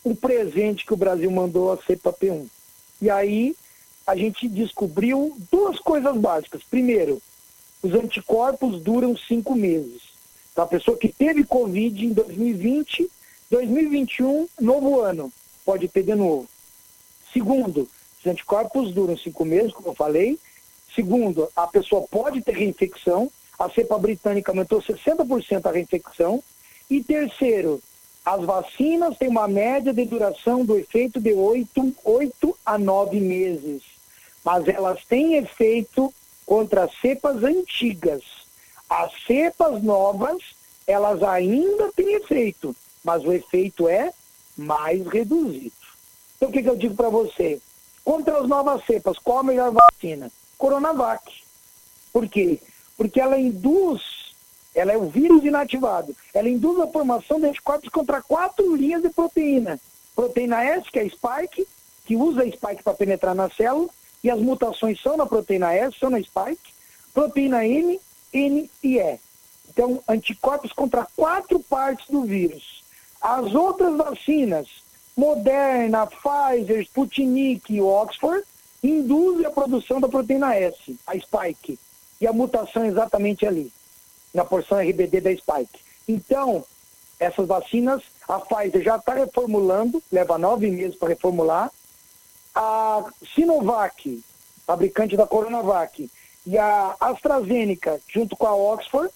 o 0.02 0.14
presente 0.14 0.86
que 0.86 0.94
o 0.94 0.96
Brasil 0.96 1.30
mandou, 1.30 1.72
a 1.72 1.76
cepa 1.76 2.12
P1. 2.12 2.46
E 3.02 3.10
aí 3.10 3.54
a 4.10 4.16
gente 4.16 4.48
descobriu 4.48 5.36
duas 5.50 5.78
coisas 5.78 6.16
básicas. 6.16 6.62
Primeiro, 6.62 7.20
os 7.82 7.92
anticorpos 7.94 8.80
duram 8.80 9.16
cinco 9.16 9.54
meses. 9.54 10.02
Então, 10.52 10.64
a 10.64 10.68
pessoa 10.68 10.96
que 10.96 11.08
teve 11.08 11.44
Covid 11.44 12.06
em 12.06 12.12
2020, 12.12 13.10
2021, 13.50 14.48
novo 14.60 15.00
ano, 15.00 15.32
pode 15.64 15.86
ter 15.88 16.02
de 16.02 16.14
novo. 16.14 16.48
Segundo, 17.32 17.88
os 18.18 18.26
anticorpos 18.26 18.92
duram 18.92 19.16
cinco 19.16 19.44
meses, 19.44 19.72
como 19.72 19.88
eu 19.88 19.94
falei. 19.94 20.38
Segundo, 20.94 21.48
a 21.54 21.66
pessoa 21.66 22.06
pode 22.08 22.42
ter 22.42 22.56
reinfecção 22.56 23.30
a 23.60 23.68
cepa 23.68 23.98
britânica 23.98 24.52
aumentou 24.52 24.80
60% 24.80 25.66
a 25.66 25.70
reinfecção. 25.70 26.42
E 26.88 27.04
terceiro, 27.04 27.82
as 28.24 28.42
vacinas 28.42 29.18
têm 29.18 29.28
uma 29.28 29.46
média 29.46 29.92
de 29.92 30.02
duração 30.06 30.64
do 30.64 30.78
efeito 30.78 31.20
de 31.20 31.34
8, 31.34 31.94
8 32.02 32.58
a 32.64 32.78
9 32.78 33.20
meses. 33.20 33.82
Mas 34.44 34.66
elas 34.68 35.04
têm 35.04 35.36
efeito 35.36 36.12
contra 36.46 36.84
as 36.84 37.00
cepas 37.00 37.42
antigas. 37.42 38.22
As 38.88 39.12
cepas 39.26 39.82
novas, 39.82 40.42
elas 40.86 41.22
ainda 41.22 41.92
têm 41.92 42.14
efeito, 42.14 42.74
mas 43.04 43.24
o 43.24 43.32
efeito 43.32 43.88
é 43.88 44.12
mais 44.56 45.06
reduzido. 45.06 45.72
Então 46.36 46.48
o 46.48 46.52
que, 46.52 46.62
que 46.62 46.68
eu 46.68 46.76
digo 46.76 46.94
para 46.94 47.08
você? 47.08 47.60
Contra 48.04 48.38
as 48.38 48.48
novas 48.48 48.84
cepas, 48.86 49.18
qual 49.18 49.38
a 49.38 49.42
melhor 49.42 49.72
vacina? 49.72 50.30
Coronavac. 50.58 51.22
Por 52.12 52.28
quê? 52.28 52.58
porque 53.00 53.18
ela 53.18 53.40
induz, 53.40 54.02
ela 54.74 54.92
é 54.92 54.96
o 54.98 55.08
vírus 55.08 55.42
inativado, 55.42 56.14
ela 56.34 56.50
induz 56.50 56.78
a 56.78 56.86
formação 56.86 57.40
de 57.40 57.46
anticorpos 57.46 57.88
contra 57.88 58.20
quatro 58.20 58.76
linhas 58.76 59.00
de 59.00 59.08
proteína. 59.08 59.80
Proteína 60.14 60.62
S, 60.62 60.90
que 60.90 60.98
é 60.98 61.04
a 61.04 61.08
spike, 61.08 61.66
que 62.04 62.14
usa 62.14 62.42
a 62.42 62.46
spike 62.46 62.82
para 62.82 62.92
penetrar 62.92 63.34
na 63.34 63.48
célula, 63.48 63.88
e 64.22 64.30
as 64.30 64.40
mutações 64.40 65.00
são 65.00 65.16
na 65.16 65.26
proteína 65.26 65.72
S, 65.74 65.98
são 65.98 66.10
na 66.10 66.20
spike, 66.22 66.72
proteína 67.12 67.66
N, 67.66 68.00
N 68.32 68.70
e 68.82 68.98
E. 68.98 69.18
Então, 69.68 70.02
anticorpos 70.08 70.72
contra 70.72 71.06
quatro 71.16 71.60
partes 71.60 72.08
do 72.08 72.22
vírus. 72.22 72.82
As 73.20 73.54
outras 73.54 73.96
vacinas, 73.96 74.68
Moderna, 75.16 76.06
Pfizer, 76.06 76.80
Sputnik 76.82 77.72
e 77.72 77.80
Oxford, 77.80 78.44
induzem 78.82 79.46
a 79.46 79.50
produção 79.50 80.00
da 80.00 80.08
proteína 80.08 80.54
S, 80.54 80.98
a 81.06 81.18
spike 81.18 81.78
e 82.20 82.26
a 82.26 82.32
mutação 82.32 82.84
é 82.84 82.88
exatamente 82.88 83.46
ali, 83.46 83.72
na 84.34 84.44
porção 84.44 84.78
RBD 84.78 85.20
da 85.20 85.34
Spike. 85.34 85.80
Então, 86.06 86.64
essas 87.18 87.46
vacinas, 87.46 88.02
a 88.28 88.38
Pfizer 88.38 88.82
já 88.82 88.96
está 88.96 89.14
reformulando, 89.14 90.02
leva 90.12 90.36
nove 90.36 90.70
meses 90.70 90.96
para 90.96 91.08
reformular. 91.08 91.70
A 92.54 93.04
Sinovac, 93.34 94.22
fabricante 94.66 95.16
da 95.16 95.26
Coronavac, 95.26 96.10
e 96.46 96.58
a 96.58 96.96
AstraZeneca, 96.98 98.00
junto 98.08 98.36
com 98.36 98.46
a 98.46 98.54
Oxford, 98.54 99.10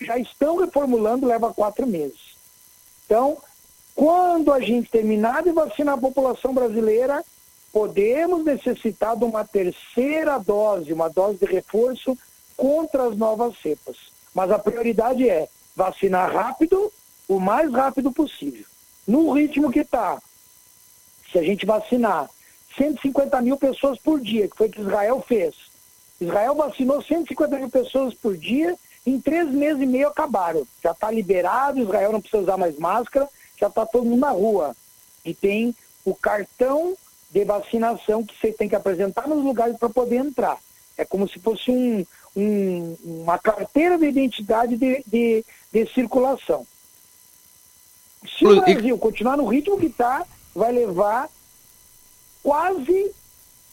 já 0.00 0.18
estão 0.18 0.56
reformulando, 0.56 1.26
leva 1.26 1.52
quatro 1.52 1.86
meses. 1.86 2.36
Então, 3.04 3.36
quando 3.94 4.52
a 4.52 4.60
gente 4.60 4.90
terminar 4.90 5.42
de 5.42 5.52
vacinar 5.52 5.94
a 5.94 6.00
população 6.00 6.54
brasileira, 6.54 7.24
podemos 7.72 8.44
necessitar 8.44 9.16
de 9.16 9.24
uma 9.24 9.44
terceira 9.44 10.38
dose, 10.38 10.92
uma 10.92 11.08
dose 11.08 11.38
de 11.38 11.46
reforço 11.46 12.16
contra 12.56 13.08
as 13.08 13.16
novas 13.16 13.54
cepas. 13.60 13.96
Mas 14.34 14.50
a 14.50 14.58
prioridade 14.58 15.28
é 15.28 15.48
vacinar 15.76 16.32
rápido, 16.32 16.92
o 17.28 17.38
mais 17.38 17.72
rápido 17.72 18.10
possível. 18.10 18.64
No 19.06 19.32
ritmo 19.32 19.70
que 19.70 19.80
está, 19.80 20.20
se 21.30 21.38
a 21.38 21.42
gente 21.42 21.66
vacinar 21.66 22.28
150 22.80 23.42
mil 23.42 23.58
pessoas 23.58 23.98
por 23.98 24.18
dia, 24.18 24.48
que 24.48 24.56
foi 24.56 24.68
o 24.68 24.70
que 24.70 24.80
Israel 24.80 25.22
fez. 25.26 25.54
Israel 26.18 26.54
vacinou 26.54 27.02
150 27.02 27.58
mil 27.58 27.68
pessoas 27.68 28.14
por 28.14 28.34
dia 28.38 28.74
em 29.06 29.20
três 29.20 29.50
meses 29.50 29.82
e 29.82 29.86
meio 29.86 30.08
acabaram. 30.08 30.66
Já 30.82 30.92
está 30.92 31.10
liberado, 31.10 31.78
Israel 31.78 32.12
não 32.12 32.20
precisa 32.22 32.42
usar 32.42 32.56
mais 32.56 32.78
máscara, 32.78 33.28
já 33.58 33.66
está 33.66 33.84
todo 33.84 34.06
mundo 34.06 34.20
na 34.20 34.30
rua. 34.30 34.74
E 35.24 35.34
tem 35.34 35.74
o 36.06 36.14
cartão 36.14 36.96
de 37.30 37.44
vacinação 37.44 38.24
que 38.24 38.34
você 38.38 38.50
tem 38.50 38.68
que 38.68 38.74
apresentar 38.74 39.28
nos 39.28 39.44
lugares 39.44 39.76
para 39.76 39.90
poder 39.90 40.16
entrar. 40.16 40.58
É 40.96 41.04
como 41.04 41.28
se 41.28 41.38
fosse 41.38 41.70
um, 41.70 42.04
um, 42.34 42.96
uma 43.04 43.38
carteira 43.38 43.98
de 43.98 44.06
identidade 44.06 44.76
de, 44.78 45.04
de, 45.06 45.44
de 45.70 45.86
circulação. 45.92 46.66
Se 48.38 48.46
o 48.46 48.60
Brasil 48.60 48.98
continuar 48.98 49.36
no 49.36 49.46
ritmo 49.46 49.78
que 49.78 49.86
está, 49.86 50.24
vai 50.54 50.72
levar 50.72 51.28
quase 52.42 53.10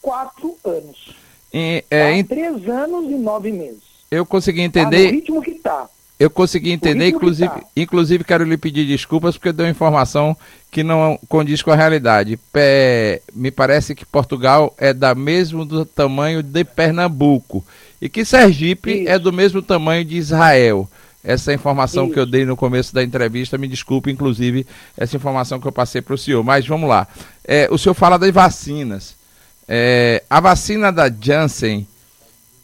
quatro 0.01 0.57
anos. 0.63 1.15
E, 1.53 1.83
é, 1.89 2.03
tá? 2.03 2.11
em... 2.11 2.23
Três 2.23 2.69
anos 2.69 3.09
e 3.09 3.15
nove 3.15 3.51
meses. 3.51 3.83
Eu 4.09 4.25
consegui 4.25 4.61
entender. 4.61 5.05
Tá 5.05 5.11
no 5.11 5.15
ritmo 5.15 5.41
que 5.41 5.51
está. 5.51 5.89
Eu 6.19 6.31
consegui 6.31 6.71
entender, 6.71 7.09
inclusive, 7.09 7.47
tá. 7.47 7.63
inclusive 7.75 8.23
quero 8.23 8.43
lhe 8.43 8.57
pedir 8.57 8.87
desculpas 8.87 9.37
porque 9.37 9.51
deu 9.51 9.69
informação 9.69 10.35
que 10.71 10.83
não 10.83 11.19
condiz 11.29 11.61
com 11.61 11.69
a 11.69 11.75
realidade. 11.75 12.37
Pé, 12.51 13.21
me 13.33 13.51
parece 13.51 13.93
que 13.93 14.03
Portugal 14.03 14.73
é 14.79 14.93
da 14.93 15.13
mesmo 15.13 15.63
do 15.63 15.85
tamanho 15.85 16.41
de 16.41 16.63
Pernambuco 16.63 17.63
e 18.01 18.09
que 18.09 18.25
Sergipe 18.25 19.01
Isso. 19.01 19.09
é 19.09 19.19
do 19.19 19.31
mesmo 19.31 19.61
tamanho 19.61 20.03
de 20.03 20.17
Israel. 20.17 20.89
Essa 21.23 21.53
informação 21.53 22.05
Isso. 22.05 22.13
que 22.13 22.19
eu 22.19 22.25
dei 22.25 22.45
no 22.45 22.55
começo 22.55 22.93
da 22.93 23.03
entrevista, 23.03 23.57
me 23.57 23.67
desculpe, 23.67 24.11
inclusive, 24.11 24.65
essa 24.95 25.15
informação 25.15 25.59
que 25.59 25.67
eu 25.67 25.71
passei 25.71 26.01
para 26.01 26.13
o 26.13 26.17
senhor. 26.17 26.43
Mas 26.43 26.65
vamos 26.65 26.87
lá. 26.87 27.07
É, 27.43 27.67
o 27.71 27.77
senhor 27.77 27.95
fala 27.95 28.17
das 28.17 28.31
vacinas. 28.31 29.15
É, 29.67 30.23
a 30.29 30.39
vacina 30.39 30.91
da 30.91 31.09
Janssen 31.09 31.85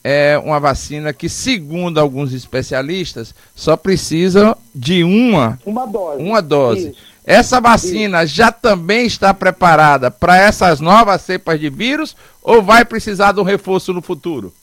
é 0.04 0.38
uma 0.38 0.60
vacina 0.60 1.14
que, 1.14 1.30
segundo 1.30 1.99
alguns 1.99 2.34
especialistas, 2.34 3.34
só 3.56 3.76
precisa 3.76 4.58
de 4.74 5.04
uma, 5.04 5.60
uma 5.66 5.86
dose. 5.86 6.22
Uma 6.22 6.41
dose. 6.41 6.95
Essa 7.26 7.62
vacina 7.62 8.24
Isso. 8.24 8.36
já 8.36 8.51
também 8.51 9.06
está 9.06 9.34
preparada 9.34 10.12
para 10.12 10.38
essas 10.38 10.82
novas 10.82 11.22
cepas 11.22 11.60
de 11.60 11.70
vírus 11.70 12.16
ou 12.41 12.62
vai 12.62 12.84
precisar 12.84 13.32
de 13.32 13.39
um 13.39 13.43
reforço 13.43 13.93
no 13.93 14.01
futuro? 14.01 14.54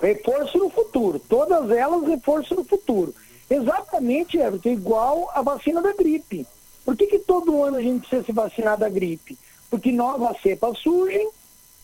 Reforço 0.00 0.58
no 0.58 0.70
futuro. 0.70 1.18
Todas 1.18 1.70
elas 1.70 2.06
reforço 2.06 2.54
no 2.54 2.64
futuro. 2.64 3.14
Exatamente, 3.48 4.38
Everton, 4.38 4.70
igual 4.70 5.30
a 5.34 5.42
vacina 5.42 5.80
da 5.80 5.92
gripe. 5.92 6.46
Por 6.84 6.96
que, 6.96 7.06
que 7.06 7.18
todo 7.18 7.62
ano 7.62 7.76
a 7.76 7.82
gente 7.82 8.00
precisa 8.00 8.24
se 8.24 8.32
vacinar 8.32 8.78
da 8.78 8.88
gripe? 8.88 9.38
Porque 9.70 9.90
novas 9.90 10.40
cepas 10.42 10.78
surgem, 10.78 11.28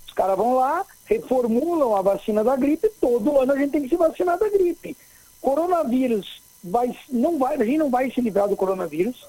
os 0.06 0.12
caras 0.12 0.36
vão 0.36 0.54
lá, 0.54 0.84
reformulam 1.04 1.96
a 1.96 2.02
vacina 2.02 2.44
da 2.44 2.56
gripe, 2.56 2.90
todo 3.00 3.38
ano 3.38 3.52
a 3.52 3.58
gente 3.58 3.70
tem 3.70 3.82
que 3.82 3.88
se 3.88 3.96
vacinar 3.96 4.38
da 4.38 4.48
gripe. 4.48 4.96
Coronavírus 5.40 6.42
vai, 6.62 6.94
não 7.08 7.38
vai, 7.38 7.56
a 7.56 7.64
gente 7.64 7.78
não 7.78 7.90
vai 7.90 8.10
se 8.10 8.20
livrar 8.20 8.48
do 8.48 8.56
coronavírus, 8.56 9.26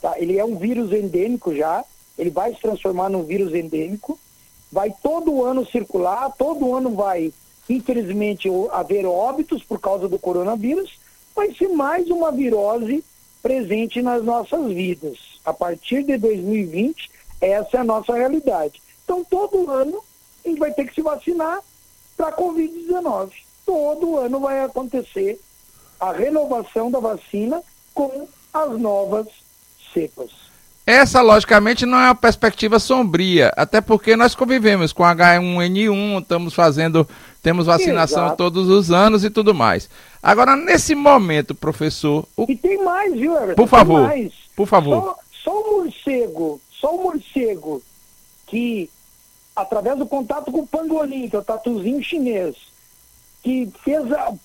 tá? 0.00 0.14
Ele 0.18 0.38
é 0.38 0.44
um 0.44 0.56
vírus 0.56 0.92
endêmico 0.92 1.54
já, 1.54 1.84
ele 2.18 2.30
vai 2.30 2.54
se 2.54 2.60
transformar 2.60 3.08
num 3.08 3.22
vírus 3.22 3.54
endêmico, 3.54 4.18
vai 4.70 4.92
todo 5.02 5.44
ano 5.44 5.64
circular, 5.66 6.32
todo 6.36 6.74
ano 6.74 6.90
vai, 6.90 7.32
infelizmente, 7.68 8.48
haver 8.72 9.06
óbitos 9.06 9.62
por 9.62 9.80
causa 9.80 10.08
do 10.08 10.18
coronavírus, 10.18 10.98
vai 11.34 11.52
ser 11.54 11.68
mais 11.68 12.08
uma 12.08 12.30
virose 12.30 13.04
presente 13.42 14.00
nas 14.00 14.24
nossas 14.24 14.66
vidas. 14.72 15.18
A 15.44 15.52
partir 15.52 16.02
de 16.02 16.16
2020, 16.16 17.10
essa 17.40 17.76
é 17.76 17.80
a 17.80 17.84
nossa 17.84 18.14
realidade. 18.14 18.82
Então, 19.04 19.24
todo 19.24 19.70
ano 19.70 20.02
a 20.44 20.48
gente 20.48 20.58
vai 20.58 20.72
ter 20.72 20.86
que 20.86 20.94
se 20.94 21.02
vacinar 21.02 21.60
para 22.16 22.28
a 22.28 22.32
Covid-19. 22.36 23.32
Todo 23.66 24.18
ano 24.18 24.40
vai 24.40 24.62
acontecer 24.62 25.40
a 25.98 26.12
renovação 26.12 26.90
da 26.90 27.00
vacina 27.00 27.62
com 27.94 28.28
as 28.52 28.78
novas 28.78 29.26
cepas. 29.92 30.43
Essa, 30.86 31.22
logicamente, 31.22 31.86
não 31.86 31.98
é 31.98 32.04
uma 32.08 32.14
perspectiva 32.14 32.78
sombria, 32.78 33.50
até 33.56 33.80
porque 33.80 34.16
nós 34.16 34.34
convivemos 34.34 34.92
com 34.92 35.02
H1N1, 35.02 36.20
estamos 36.20 36.52
fazendo, 36.52 37.08
temos 37.42 37.64
vacinação 37.66 38.26
Exato. 38.26 38.36
todos 38.36 38.68
os 38.68 38.90
anos 38.90 39.24
e 39.24 39.30
tudo 39.30 39.54
mais. 39.54 39.88
Agora, 40.22 40.54
nesse 40.54 40.94
momento, 40.94 41.54
professor. 41.54 42.26
O... 42.36 42.44
E 42.46 42.54
tem 42.54 42.84
mais, 42.84 43.14
viu, 43.14 43.34
Everton? 43.34 43.54
Por 43.54 43.68
favor. 43.68 44.10
Por 44.54 44.66
favor. 44.66 45.02
Só, 45.02 45.16
só 45.44 45.60
o 45.60 45.76
morcego, 45.78 46.60
só 46.70 46.94
o 46.94 47.02
morcego 47.02 47.82
que 48.46 48.90
através 49.56 49.96
do 49.96 50.06
contato 50.06 50.52
com 50.52 50.60
o 50.60 50.66
pangolim, 50.66 51.28
que 51.28 51.36
é 51.36 51.38
o 51.38 51.44
tatuzinho 51.44 52.02
chinês, 52.02 52.56
que 53.42 53.70
fez 53.82 54.02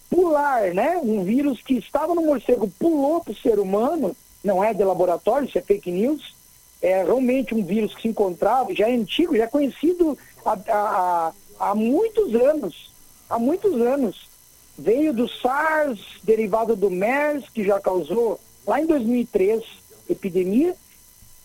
pular, 0.10 0.74
né? 0.74 0.98
Um 1.04 1.24
vírus 1.24 1.62
que 1.62 1.76
estava 1.76 2.14
no 2.14 2.22
morcego 2.22 2.72
pulou 2.80 3.22
para 3.22 3.32
o 3.32 3.36
ser 3.36 3.60
humano, 3.60 4.16
não 4.44 4.64
é 4.64 4.74
de 4.74 4.84
laboratório, 4.84 5.48
isso 5.48 5.58
é 5.58 5.62
fake 5.62 5.92
news, 5.92 6.34
é 6.82 7.04
realmente 7.04 7.54
um 7.54 7.64
vírus 7.64 7.94
que 7.94 8.04
se 8.04 8.08
encontrava, 8.08 8.74
já 8.74 8.90
é 8.90 8.94
antigo, 8.94 9.36
já 9.36 9.44
é 9.44 9.48
conhecido 9.48 10.18
há, 10.46 10.58
há, 10.70 11.32
há 11.60 11.76
muitos 11.76 12.34
anos, 12.36 12.92
há 13.30 13.38
muitos 13.38 13.82
anos. 13.82 14.30
Veio 14.78 15.14
do 15.14 15.28
SARS, 15.28 16.00
derivado 16.24 16.76
do 16.76 16.90
MERS, 16.90 17.50
que 17.50 17.66
já 17.66 17.82
causou 17.82 18.40
lá 18.66 18.82
em 18.82 18.86
2003 18.86 19.62
epidemia. 20.10 20.74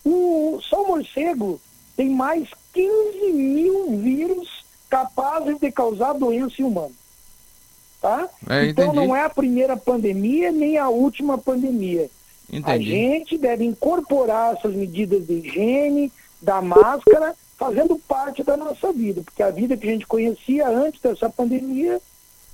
O, 0.05 0.59
só 0.61 0.83
o 0.83 0.87
morcego 0.87 1.59
tem 1.97 2.09
mais 2.09 2.47
15 2.73 3.33
mil 3.33 3.97
vírus 3.97 4.63
capazes 4.89 5.59
de 5.59 5.71
causar 5.71 6.13
doença 6.13 6.61
em 6.61 6.65
humano. 6.65 6.93
Tá? 8.01 8.29
É, 8.49 8.67
então 8.67 8.93
não 8.93 9.15
é 9.15 9.23
a 9.23 9.29
primeira 9.29 9.75
pandemia 9.75 10.51
nem 10.51 10.77
a 10.77 10.89
última 10.89 11.37
pandemia. 11.37 12.09
Entendi. 12.57 12.91
A 12.91 12.95
gente 12.95 13.37
deve 13.37 13.65
incorporar 13.65 14.55
essas 14.55 14.73
medidas 14.73 15.25
de 15.25 15.33
higiene, 15.33 16.11
da 16.41 16.61
máscara, 16.61 17.35
fazendo 17.57 17.97
parte 18.07 18.43
da 18.43 18.55
nossa 18.55 18.91
vida, 18.91 19.21
porque 19.21 19.41
a 19.41 19.49
vida 19.49 19.77
que 19.77 19.87
a 19.87 19.91
gente 19.91 20.05
conhecia 20.05 20.67
antes 20.67 21.01
dessa 21.01 21.29
pandemia 21.29 22.01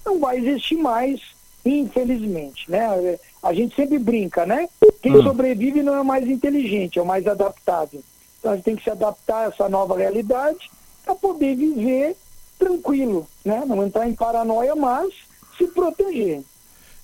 não 0.06 0.20
vai 0.20 0.38
existir 0.38 0.76
mais, 0.76 1.20
infelizmente, 1.66 2.70
né? 2.70 3.18
A 3.42 3.54
gente 3.54 3.76
sempre 3.76 4.00
brinca, 4.00 4.46
né? 4.46 4.70
Quem 5.02 5.16
hum. 5.18 5.24
sobrevive 5.24 5.84
não 5.84 5.96
é 5.96 6.02
o 6.02 6.06
mais 6.06 6.28
inteligente, 6.28 7.00
é 7.00 7.02
o 7.02 7.06
mais 7.06 7.28
adaptável. 7.28 8.02
Então 8.40 8.52
a 8.52 8.56
gente 8.56 8.66
tem 8.66 8.76
que 8.76 8.84
se 8.84 8.90
adaptar 8.90 9.46
a 9.46 9.48
essa 9.50 9.70
nova 9.70 9.98
realidade 9.98 10.70
para 11.04 11.16
poder 11.16 11.56
viver 11.56 12.16
tranquilo, 12.58 13.28
né? 13.44 13.64
Não 13.66 13.86
entrar 13.86 14.08
em 14.08 14.14
paranoia, 14.14 14.76
mas 14.76 15.14
se 15.58 15.68
proteger. 15.68 16.44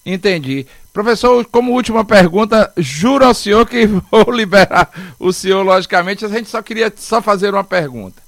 Entendi. 0.10 0.66
Professor, 0.94 1.46
como 1.46 1.74
última 1.74 2.06
pergunta, 2.06 2.72
juro 2.78 3.26
ao 3.26 3.34
senhor 3.34 3.68
que 3.68 3.86
vou 4.10 4.32
liberar 4.32 4.90
o 5.20 5.34
senhor, 5.34 5.64
logicamente, 5.64 6.24
a 6.24 6.30
gente 6.30 6.50
só 6.50 6.62
queria 6.62 6.92
só 6.96 7.22
fazer 7.22 7.54
uma 7.54 7.64
pergunta. 7.64 8.24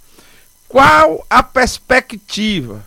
Qual 0.67 1.25
a 1.29 1.41
perspectiva 1.41 2.85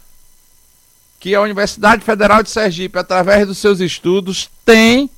que 1.19 1.35
a 1.35 1.41
Universidade 1.41 2.05
Federal 2.05 2.43
de 2.43 2.51
Sergipe, 2.51 2.99
através 2.99 3.47
dos 3.47 3.57
seus 3.57 3.81
estudos, 3.81 4.51
tem 4.63 5.09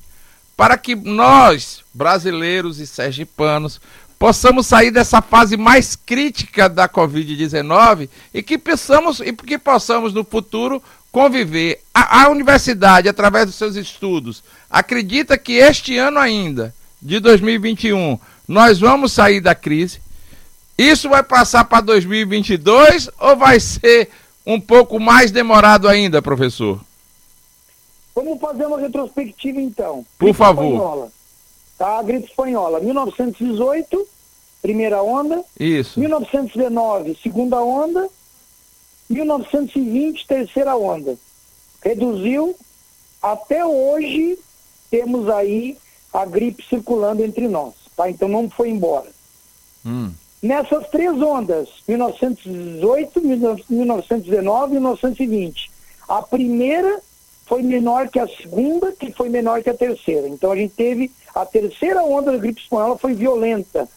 para 0.55 0.77
que 0.77 0.95
nós, 0.95 1.81
brasileiros 1.93 2.79
e 2.79 2.87
sergipanos, 2.87 3.81
possamos 4.17 4.67
sair 4.67 4.89
dessa 4.89 5.21
fase 5.21 5.57
mais 5.57 5.97
crítica 5.97 6.69
da 6.69 6.87
Covid-19 6.87 8.07
e 8.33 8.41
que 8.41 8.57
possamos, 8.57 9.19
e 9.19 9.33
que 9.33 9.57
possamos 9.57 10.13
no 10.13 10.23
futuro 10.23 10.81
conviver. 11.15 11.81
A, 11.93 12.23
a, 12.23 12.29
universidade, 12.29 13.07
através 13.07 13.45
dos 13.45 13.55
seus 13.55 13.77
estudos, 13.77 14.43
acredita 14.69 15.37
que 15.37 15.53
este 15.53 15.97
ano 15.97 16.19
ainda, 16.19 16.75
de 17.01 17.21
2021, 17.21 18.19
nós 18.45 18.81
vamos 18.81 19.13
sair 19.13 19.39
da 19.39 19.55
crise. 19.55 20.01
Isso 20.77 21.07
vai 21.07 21.23
passar 21.23 21.63
para 21.63 21.79
2022 21.79 23.09
ou 23.17 23.37
vai 23.37 23.61
ser 23.61 24.09
um 24.45 24.59
pouco 24.59 24.99
mais 24.99 25.31
demorado 25.31 25.87
ainda, 25.87 26.21
professor? 26.21 26.81
Vamos 28.13 28.37
fazer 28.37 28.65
uma 28.65 28.81
retrospectiva 28.81 29.61
então. 29.61 30.05
Por 30.19 30.35
favor. 30.35 30.73
Espanhola. 30.73 31.11
Tá? 31.77 31.99
A 31.99 32.03
gripe 32.03 32.25
espanhola, 32.25 32.81
1918, 32.81 34.05
primeira 34.61 35.01
onda. 35.01 35.41
Isso. 35.57 35.97
1919, 35.97 37.17
segunda 37.23 37.61
onda. 37.61 38.05
1920, 39.09 40.27
terceira 40.27 40.75
onda. 40.75 41.17
Reduziu. 41.81 42.55
Até 43.21 43.65
hoje, 43.65 44.37
temos 44.89 45.29
aí 45.29 45.77
a 46.13 46.25
gripe 46.25 46.63
circulando 46.67 47.23
entre 47.23 47.47
nós. 47.47 47.73
Tá? 47.95 48.09
Então 48.09 48.27
não 48.27 48.49
foi 48.49 48.69
embora. 48.69 49.09
Hum. 49.85 50.11
Nessas 50.41 50.87
três 50.89 51.19
ondas, 51.21 51.69
1918, 51.87 53.21
1919 53.69 54.71
e 54.71 54.73
1920, 54.73 55.71
a 56.07 56.21
primeira 56.21 57.01
foi 57.45 57.61
menor 57.61 58.09
que 58.09 58.19
a 58.19 58.27
segunda, 58.27 58.91
que 58.91 59.11
foi 59.11 59.29
menor 59.29 59.63
que 59.63 59.69
a 59.69 59.73
terceira. 59.73 60.27
Então 60.27 60.51
a 60.51 60.55
gente 60.55 60.73
teve 60.73 61.11
a 61.33 61.45
terceira 61.45 62.03
onda 62.03 62.31
da 62.31 62.37
gripe 62.37 62.61
espanhola 62.61 62.97
foi 62.97 63.13
violenta, 63.13 63.87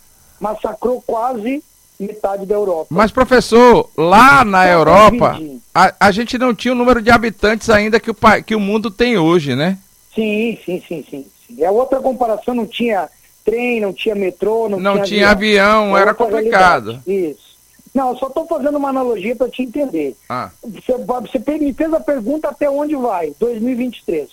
massacrou 0.40 1.02
quase 1.02 1.62
metade 1.98 2.46
da 2.46 2.54
Europa. 2.54 2.86
Mas, 2.90 3.10
professor, 3.10 3.90
lá 3.96 4.44
na 4.44 4.64
Só 4.64 4.70
Europa, 4.70 5.40
a, 5.74 5.94
a, 6.00 6.10
gente 6.10 6.38
não 6.38 6.54
tinha 6.54 6.72
o 6.72 6.76
número 6.76 7.02
de 7.02 7.10
habitantes 7.10 7.68
ainda 7.68 7.98
que 7.98 8.10
o, 8.10 8.16
que 8.46 8.54
o 8.54 8.60
mundo 8.60 8.90
tem 8.90 9.18
hoje, 9.18 9.54
né? 9.54 9.78
Sim, 10.14 10.58
sim, 10.64 10.82
sim, 10.86 11.04
sim. 11.08 11.26
sim. 11.46 11.62
É 11.62 11.70
outra 11.70 12.00
comparação, 12.00 12.54
não 12.54 12.66
tinha 12.66 13.08
trem, 13.44 13.80
não 13.80 13.92
tinha 13.92 14.14
metrô, 14.14 14.68
não, 14.68 14.78
não 14.78 14.92
tinha, 14.94 15.04
tinha 15.04 15.30
avião, 15.30 15.84
avião 15.84 15.98
é 15.98 16.00
era 16.00 16.14
complicado. 16.14 17.00
Realidade. 17.04 17.30
Isso. 17.32 17.48
Não, 17.94 18.16
só 18.16 18.26
estou 18.26 18.46
fazendo 18.46 18.76
uma 18.76 18.90
analogia 18.90 19.34
para 19.34 19.48
te 19.48 19.62
entender. 19.62 20.14
Ah. 20.28 20.50
Você, 20.62 20.96
você 20.98 21.58
me 21.58 21.72
fez 21.72 21.92
a 21.92 22.00
pergunta 22.00 22.48
até 22.48 22.68
onde 22.68 22.94
vai? 22.94 23.32
2023. 23.40 24.28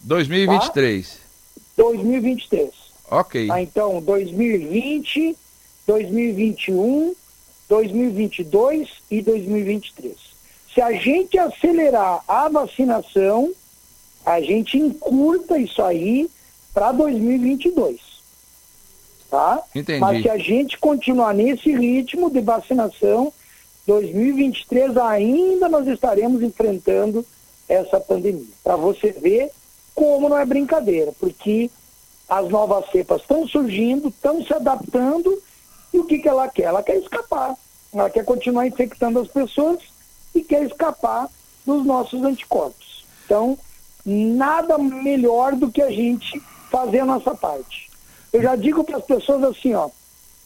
2023. 0.00 1.08
Tá? 1.08 1.16
2023. 1.76 2.70
Ok. 3.10 3.48
Ah, 3.50 3.62
então, 3.62 4.00
2020, 4.00 5.36
2021, 5.86 7.14
2022 7.68 8.88
e 9.10 9.22
2023. 9.22 10.14
Se 10.72 10.80
a 10.80 10.92
gente 10.92 11.38
acelerar 11.38 12.22
a 12.28 12.48
vacinação, 12.48 13.52
a 14.24 14.40
gente 14.40 14.76
encurta 14.76 15.58
isso 15.58 15.82
aí 15.82 16.28
para 16.74 16.92
2022. 16.92 18.00
Tá? 19.30 19.62
Entendi. 19.74 20.00
Mas 20.00 20.22
se 20.22 20.28
a 20.28 20.36
gente 20.36 20.78
continuar 20.78 21.32
nesse 21.34 21.72
ritmo 21.72 22.30
de 22.30 22.40
vacinação, 22.40 23.32
2023 23.86 24.96
ainda 24.96 25.68
nós 25.68 25.86
estaremos 25.86 26.42
enfrentando 26.42 27.24
essa 27.68 28.00
pandemia. 28.00 28.44
Para 28.62 28.76
você 28.76 29.12
ver 29.12 29.50
como 29.94 30.28
não 30.28 30.38
é 30.38 30.44
brincadeira, 30.44 31.12
porque 31.18 31.70
as 32.28 32.48
novas 32.48 32.90
cepas 32.90 33.22
estão 33.22 33.46
surgindo, 33.46 34.08
estão 34.08 34.44
se 34.44 34.52
adaptando, 34.52 35.40
e 35.96 35.98
o 35.98 36.04
que, 36.04 36.18
que 36.18 36.28
ela 36.28 36.46
quer? 36.48 36.64
Ela 36.64 36.82
quer 36.82 36.96
escapar. 36.96 37.56
Ela 37.92 38.10
quer 38.10 38.24
continuar 38.24 38.66
infectando 38.66 39.18
as 39.18 39.28
pessoas 39.28 39.80
e 40.34 40.42
quer 40.42 40.62
escapar 40.64 41.28
dos 41.64 41.86
nossos 41.86 42.22
anticorpos. 42.22 43.06
Então, 43.24 43.58
nada 44.04 44.76
melhor 44.76 45.54
do 45.54 45.70
que 45.70 45.80
a 45.80 45.90
gente 45.90 46.38
fazer 46.70 47.00
a 47.00 47.06
nossa 47.06 47.34
parte. 47.34 47.90
Eu 48.30 48.42
já 48.42 48.54
digo 48.54 48.84
para 48.84 48.98
as 48.98 49.04
pessoas 49.04 49.42
assim, 49.44 49.72
ó, 49.72 49.88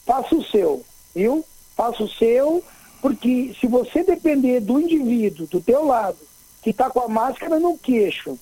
faça 0.06 0.36
o 0.36 0.44
seu, 0.44 0.84
viu? 1.12 1.44
Faça 1.76 2.04
o 2.04 2.08
seu, 2.08 2.62
porque 3.02 3.54
se 3.60 3.66
você 3.66 4.04
depender 4.04 4.60
do 4.60 4.80
indivíduo 4.80 5.48
do 5.48 5.60
teu 5.60 5.84
lado, 5.84 6.18
que 6.62 6.70
está 6.70 6.88
com 6.88 7.00
a 7.00 7.08
máscara 7.08 7.58
no 7.58 7.76
queixo, 7.76 8.38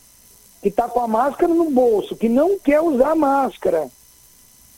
que 0.61 0.69
está 0.69 0.87
com 0.89 1.01
a 1.01 1.09
máscara 1.09 1.55
no 1.55 1.71
bolso, 1.71 2.17
que 2.17 2.29
não 2.29 2.59
quer 2.59 2.81
usar 2.83 3.15
máscara, 3.15 3.89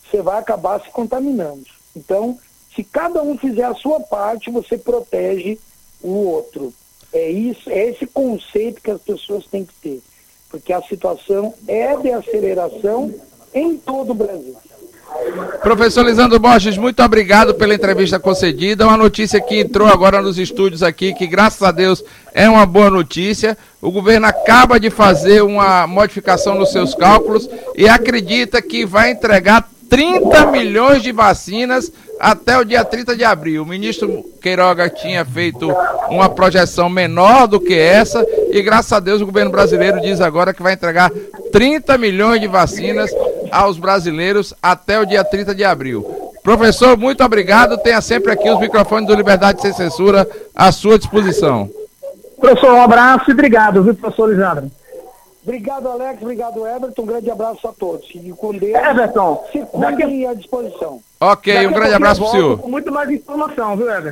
você 0.09 0.23
vai 0.23 0.39
acabar 0.39 0.81
se 0.81 0.91
contaminando. 0.91 1.67
Então, 1.95 2.39
se 2.75 2.85
cada 2.85 3.23
um 3.23 3.37
fizer 3.37 3.65
a 3.65 3.75
sua 3.75 4.01
parte, 4.01 4.51
você 4.51 4.79
protege 4.79 5.59
o 6.03 6.11
outro. 6.11 6.73
É 7.13 7.29
isso, 7.29 7.69
é 7.69 7.89
esse 7.89 8.07
conceito 8.07 8.81
que 8.81 8.91
as 8.91 9.01
pessoas 9.01 9.45
têm 9.47 9.65
que 9.65 9.75
ter, 9.75 10.01
porque 10.49 10.73
a 10.73 10.81
situação 10.83 11.53
é 11.67 11.97
de 11.97 12.13
aceleração 12.13 13.13
em 13.53 13.77
todo 13.77 14.11
o 14.11 14.15
Brasil. 14.15 14.57
Professor 15.61 16.05
Lisandro 16.05 16.39
Borges, 16.39 16.79
muito 16.79 17.03
obrigado 17.03 17.55
pela 17.55 17.75
entrevista 17.75 18.19
concedida. 18.19 18.87
Uma 18.87 18.97
notícia 18.97 19.41
que 19.41 19.61
entrou 19.61 19.89
agora 19.89 20.23
nos 20.23 20.39
estúdios 20.39 20.83
aqui, 20.83 21.13
que 21.13 21.27
graças 21.27 21.63
a 21.63 21.71
Deus 21.71 22.03
é 22.33 22.49
uma 22.49 22.65
boa 22.65 22.89
notícia. 22.89 23.59
O 23.83 23.91
governo 23.91 24.27
acaba 24.27 24.79
de 24.79 24.89
fazer 24.89 25.43
uma 25.43 25.87
modificação 25.87 26.55
nos 26.55 26.71
seus 26.71 26.95
cálculos 26.95 27.49
e 27.77 27.89
acredita 27.89 28.63
que 28.63 28.87
vai 28.87 29.11
entregar 29.11 29.69
30 29.91 30.47
milhões 30.47 31.03
de 31.03 31.11
vacinas 31.11 31.93
até 32.19 32.57
o 32.57 32.65
dia 32.65 32.85
30 32.85 33.17
de 33.17 33.25
abril. 33.25 33.63
O 33.63 33.67
ministro 33.67 34.25
Queiroga 34.41 34.89
tinha 34.89 35.25
feito 35.25 35.69
uma 36.09 36.29
projeção 36.29 36.89
menor 36.89 37.49
do 37.49 37.61
que 37.61 37.75
essa 37.75 38.25
e 38.53 38.63
graças 38.63 38.93
a 38.93 39.01
Deus 39.01 39.21
o 39.21 39.27
governo 39.27 39.51
brasileiro 39.51 40.01
diz 40.01 40.21
agora 40.21 40.55
que 40.55 40.63
vai 40.63 40.75
entregar 40.75 41.11
30 41.53 41.99
milhões 41.99 42.41
de 42.41 42.47
vacinas 42.47 43.11
aos 43.51 43.79
brasileiros 43.79 44.55
até 44.63 45.01
o 45.01 45.05
dia 45.05 45.25
30 45.25 45.55
de 45.55 45.65
abril. 45.65 46.07
Professor, 46.43 46.97
muito 46.97 47.23
obrigado. 47.25 47.77
Tenha 47.77 48.01
sempre 48.01 48.33
aqui 48.33 48.49
os 48.49 48.61
microfones 48.61 49.09
do 49.09 49.15
Liberdade 49.15 49.61
Sem 49.61 49.73
Censura 49.73 50.27
à 50.55 50.71
sua 50.71 50.99
disposição. 50.99 51.69
Professor, 52.41 52.73
um 52.73 52.83
abraço 52.83 53.29
e 53.29 53.33
obrigado, 53.33 53.83
viu, 53.83 53.95
professor 53.95 54.31
Lisandro? 54.31 54.71
Obrigado, 55.43 55.89
Alex. 55.89 56.21
Obrigado, 56.23 56.67
Everton. 56.67 57.03
Um 57.03 57.07
grande 57.07 57.31
abraço 57.31 57.67
a 57.67 57.73
todos. 57.73 58.09
E 58.15 58.31
com 58.33 58.53
Deus, 58.53 58.75
Everton, 58.75 59.45
se 59.51 59.61
cuidem 59.61 59.99
daqui... 59.99 60.27
à 60.27 60.35
disposição. 60.35 61.01
Ok, 61.19 61.53
Daqui 61.53 61.67
um 61.67 61.73
grande 61.73 61.95
abraço 61.95 62.21
para 62.21 62.29
o 62.29 62.33
senhor. 62.33 62.59
Com 62.59 62.69
muito 62.71 62.93
mais 62.93 63.11
informação, 63.11 63.77
viu, 63.77 63.91
Everton? 63.91 64.09